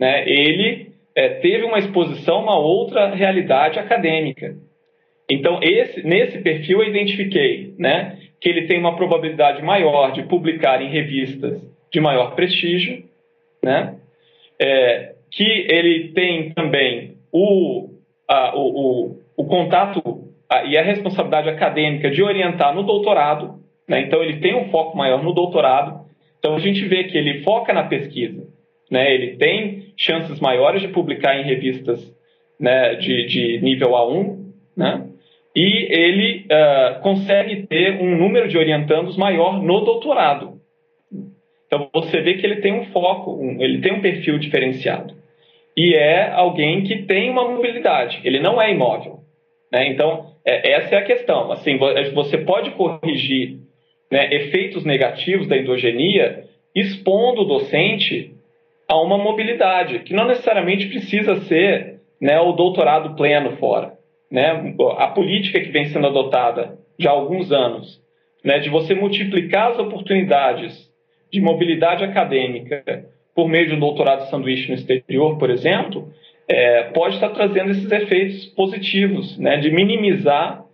[0.00, 0.28] né?
[0.28, 4.54] ele é, teve uma exposição a uma outra realidade acadêmica.
[5.28, 10.80] Então, esse, nesse perfil eu identifiquei né, que ele tem uma probabilidade maior de publicar
[10.80, 11.60] em revistas
[11.92, 13.02] de maior prestígio,
[13.62, 13.96] né,
[14.60, 17.90] é, que ele tem também o,
[18.28, 20.27] a, o, o, o contato
[20.66, 25.22] e a responsabilidade acadêmica de orientar no doutorado, né, então ele tem um foco maior
[25.22, 26.06] no doutorado,
[26.38, 28.46] então a gente vê que ele foca na pesquisa,
[28.90, 32.00] né, ele tem chances maiores de publicar em revistas
[32.58, 34.38] né, de, de nível A1,
[34.76, 35.06] né,
[35.54, 40.58] e ele uh, consegue ter um número de orientandos maior no doutorado.
[41.66, 45.14] Então você vê que ele tem um foco, um, ele tem um perfil diferenciado.
[45.76, 49.20] E é alguém que tem uma mobilidade, ele não é imóvel.
[49.70, 49.88] Né?
[49.88, 51.52] Então, é, essa é a questão.
[51.52, 51.78] Assim,
[52.14, 53.58] você pode corrigir
[54.10, 56.44] né, efeitos negativos da endogenia
[56.74, 58.34] expondo o docente
[58.88, 63.92] a uma mobilidade, que não necessariamente precisa ser né, o doutorado pleno fora.
[64.30, 64.74] Né?
[64.96, 68.02] A política que vem sendo adotada já há alguns anos,
[68.42, 70.88] né, de você multiplicar as oportunidades
[71.30, 73.04] de mobilidade acadêmica
[73.34, 76.12] por meio de um doutorado sanduíche no exterior, por exemplo,
[76.48, 80.64] é, pode estar trazendo esses efeitos positivos, né, de minimizar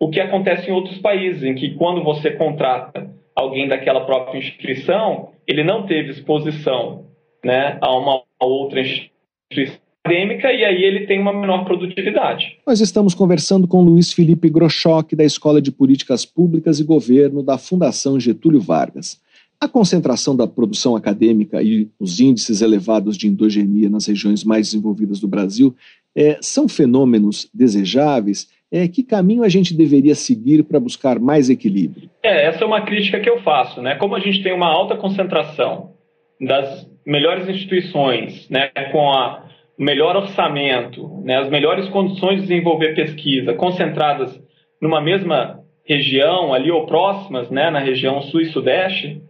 [0.00, 5.30] o que acontece em outros países, em que quando você contrata alguém daquela própria instituição,
[5.46, 7.06] ele não teve exposição
[7.44, 12.58] né, a uma outra instituição acadêmica e aí ele tem uma menor produtividade.
[12.66, 17.56] Nós estamos conversando com Luiz Felipe Grochock, da Escola de Políticas Públicas e Governo da
[17.56, 19.18] Fundação Getúlio Vargas.
[19.64, 25.18] A concentração da produção acadêmica e os índices elevados de endogenia nas regiões mais desenvolvidas
[25.18, 25.74] do Brasil
[26.14, 28.46] é, são fenômenos desejáveis?
[28.70, 32.10] É, que caminho a gente deveria seguir para buscar mais equilíbrio?
[32.22, 33.80] É, essa é uma crítica que eu faço.
[33.80, 33.94] Né?
[33.94, 35.92] Como a gente tem uma alta concentração
[36.38, 39.46] das melhores instituições, né, com a
[39.78, 44.38] melhor orçamento, né, as melhores condições de desenvolver pesquisa concentradas
[44.78, 49.22] numa mesma região ali ou próximas, né, na região sul e sudeste,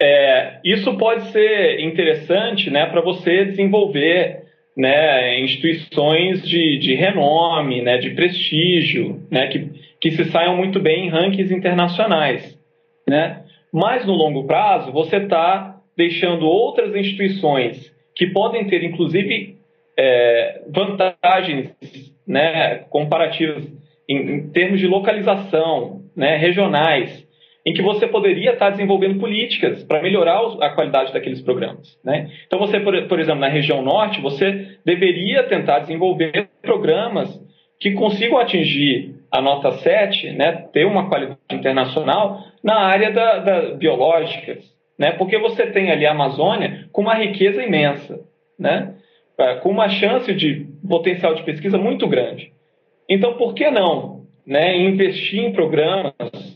[0.00, 4.44] é, isso pode ser interessante né, para você desenvolver
[4.76, 9.70] né, instituições de, de renome, né, de prestígio, né, que,
[10.00, 12.56] que se saiam muito bem em rankings internacionais.
[13.08, 13.42] Né?
[13.72, 19.56] Mas no longo prazo, você está deixando outras instituições que podem ter, inclusive,
[19.98, 21.74] é, vantagens
[22.26, 23.64] né, comparativas
[24.08, 27.26] em, em, termos de localização, né, regionais,
[27.68, 31.98] em que você poderia estar desenvolvendo políticas para melhorar a qualidade daqueles programas.
[32.02, 32.30] Né?
[32.46, 37.28] Então, você, por, exemplo, na região norte, você deveria tentar desenvolver programas
[37.78, 43.60] que consigam atingir a nota 7, né, ter uma qualidade internacional na área da, da
[43.74, 44.64] biológicas,
[44.98, 48.18] né, porque você tem ali a Amazônia com uma riqueza imensa,
[48.58, 48.94] né,
[49.36, 52.50] é, com uma chance de potencial de pesquisa muito grande.
[53.06, 56.47] Então, por que não né, investir em programas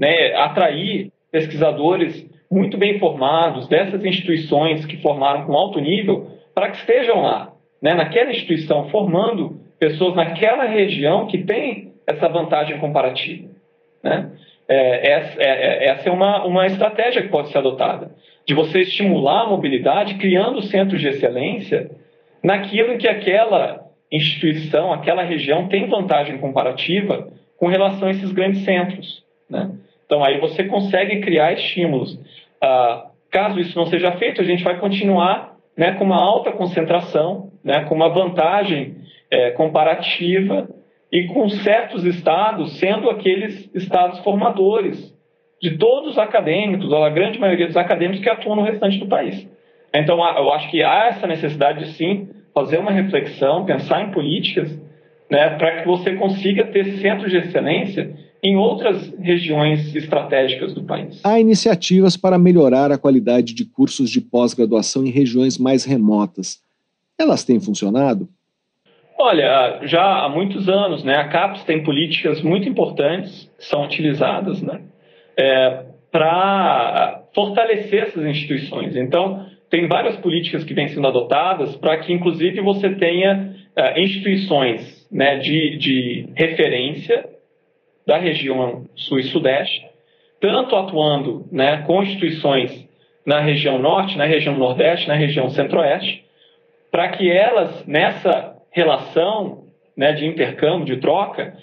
[0.00, 6.78] né, atrair pesquisadores muito bem formados dessas instituições que formaram com alto nível para que
[6.78, 13.48] estejam lá, né, naquela instituição, formando pessoas naquela região que tem essa vantagem comparativa.
[14.02, 14.30] Né?
[14.66, 18.10] É, essa, é, é, essa é uma, uma estratégia que pode ser adotada,
[18.46, 21.90] de você estimular a mobilidade criando centros de excelência
[22.42, 27.28] naquilo que aquela instituição, aquela região tem vantagem comparativa
[27.58, 29.22] com relação a esses grandes centros.
[29.48, 29.70] Né?
[30.10, 32.18] Então, aí você consegue criar estímulos.
[32.60, 37.52] Ah, caso isso não seja feito, a gente vai continuar né, com uma alta concentração,
[37.62, 38.96] né, com uma vantagem
[39.30, 40.68] é, comparativa
[41.12, 45.16] e com certos estados sendo aqueles estados formadores
[45.62, 49.06] de todos os acadêmicos, ou a grande maioria dos acadêmicos que atuam no restante do
[49.06, 49.48] país.
[49.94, 54.76] Então, eu acho que há essa necessidade de sim fazer uma reflexão, pensar em políticas,
[55.30, 58.10] né, para que você consiga ter centros de excelência
[58.42, 61.20] em outras regiões estratégicas do país.
[61.24, 66.62] Há iniciativas para melhorar a qualidade de cursos de pós-graduação em regiões mais remotas.
[67.18, 68.28] Elas têm funcionado?
[69.18, 74.62] Olha, já há muitos anos, né, a CAPES tem políticas muito importantes que são utilizadas
[74.62, 74.80] né,
[75.36, 78.96] é, para fortalecer essas instituições.
[78.96, 85.06] Então, tem várias políticas que vêm sendo adotadas para que, inclusive, você tenha é, instituições
[85.12, 87.28] né, de, de referência
[88.10, 89.86] da região sul e sudeste,
[90.40, 92.88] tanto atuando né, com instituições
[93.24, 96.24] na região norte, na região nordeste, na região centro-oeste,
[96.90, 99.62] para que elas, nessa relação
[99.96, 101.54] né, de intercâmbio, de troca,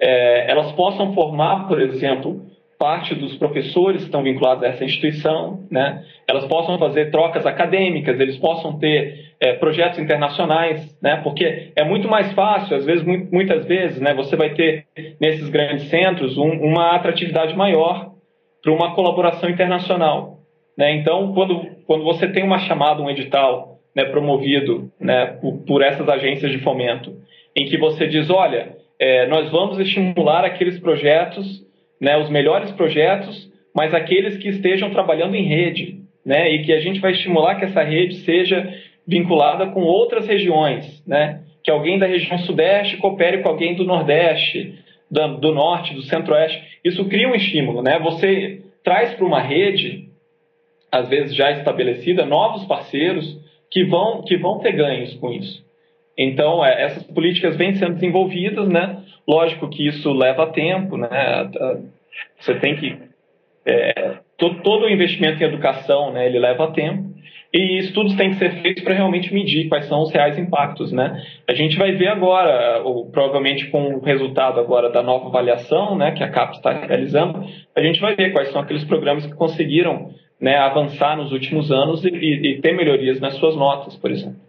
[0.00, 2.43] é, elas possam formar, por exemplo,
[2.78, 8.18] parte dos professores que estão vinculados a essa instituição, né, elas possam fazer trocas acadêmicas,
[8.18, 13.64] eles possam ter é, projetos internacionais, né, porque é muito mais fácil, às vezes, muitas
[13.66, 14.86] vezes, né, você vai ter
[15.20, 18.12] nesses grandes centros um, uma atratividade maior
[18.62, 20.38] para uma colaboração internacional.
[20.76, 20.96] Né?
[20.96, 26.08] Então, quando, quando você tem uma chamada, um edital né, promovido né, por, por, essas
[26.08, 27.14] agências de fomento,
[27.54, 31.62] em que você diz, olha, é, nós vamos estimular aqueles projetos
[32.00, 36.80] né, os melhores projetos, mas aqueles que estejam trabalhando em rede, né, e que a
[36.80, 38.72] gente vai estimular que essa rede seja
[39.06, 44.78] vinculada com outras regiões, né, que alguém da região sudeste coopere com alguém do nordeste,
[45.10, 46.62] do, do norte, do centro-oeste.
[46.84, 47.98] Isso cria um estímulo, né?
[48.00, 50.08] Você traz para uma rede,
[50.92, 53.40] às vezes já estabelecida, novos parceiros
[53.70, 55.63] que vão que vão ter ganhos com isso.
[56.16, 59.02] Então, é, essas políticas vêm sendo desenvolvidas, né?
[59.26, 61.50] Lógico que isso leva tempo, né?
[62.38, 62.96] Você tem que
[63.66, 66.26] é, todo, todo o investimento em educação, né?
[66.26, 67.14] Ele leva tempo
[67.52, 71.22] e estudos têm que ser feitos para realmente medir quais são os reais impactos, né?
[71.48, 76.10] A gente vai ver agora, ou provavelmente com o resultado agora da nova avaliação, né?
[76.10, 77.44] Que a CAP está realizando,
[77.74, 80.10] a gente vai ver quais são aqueles programas que conseguiram
[80.40, 84.43] né, avançar nos últimos anos e, e ter melhorias nas suas notas, por exemplo.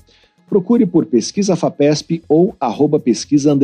[0.50, 3.58] Procure por Pesquisa FAPESP ou arroba pesquisa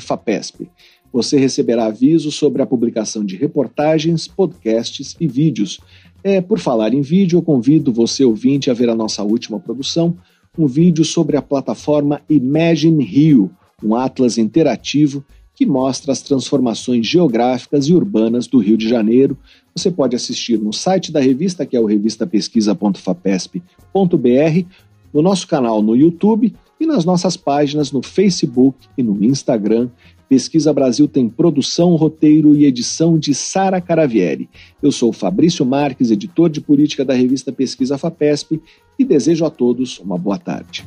[0.00, 0.70] FAPESP.
[1.12, 5.78] Você receberá avisos sobre a publicação de reportagens, podcasts e vídeos.
[6.24, 10.16] É, por falar em vídeo, eu convido você, ouvinte, a ver a nossa última produção,
[10.56, 13.50] um vídeo sobre a plataforma Imagine Rio,
[13.84, 15.22] um atlas interativo
[15.54, 19.36] que mostra as transformações geográficas e urbanas do Rio de Janeiro.
[19.74, 24.66] Você pode assistir no site da revista, que é o revistapesquisa.fapesp.br,
[25.12, 29.90] no nosso canal no YouTube e nas nossas páginas no Facebook e no Instagram.
[30.28, 34.48] Pesquisa Brasil tem produção, roteiro e edição de Sara Caravieri.
[34.82, 38.62] Eu sou Fabrício Marques, editor de política da revista Pesquisa FAPESP,
[38.98, 40.86] e desejo a todos uma boa tarde.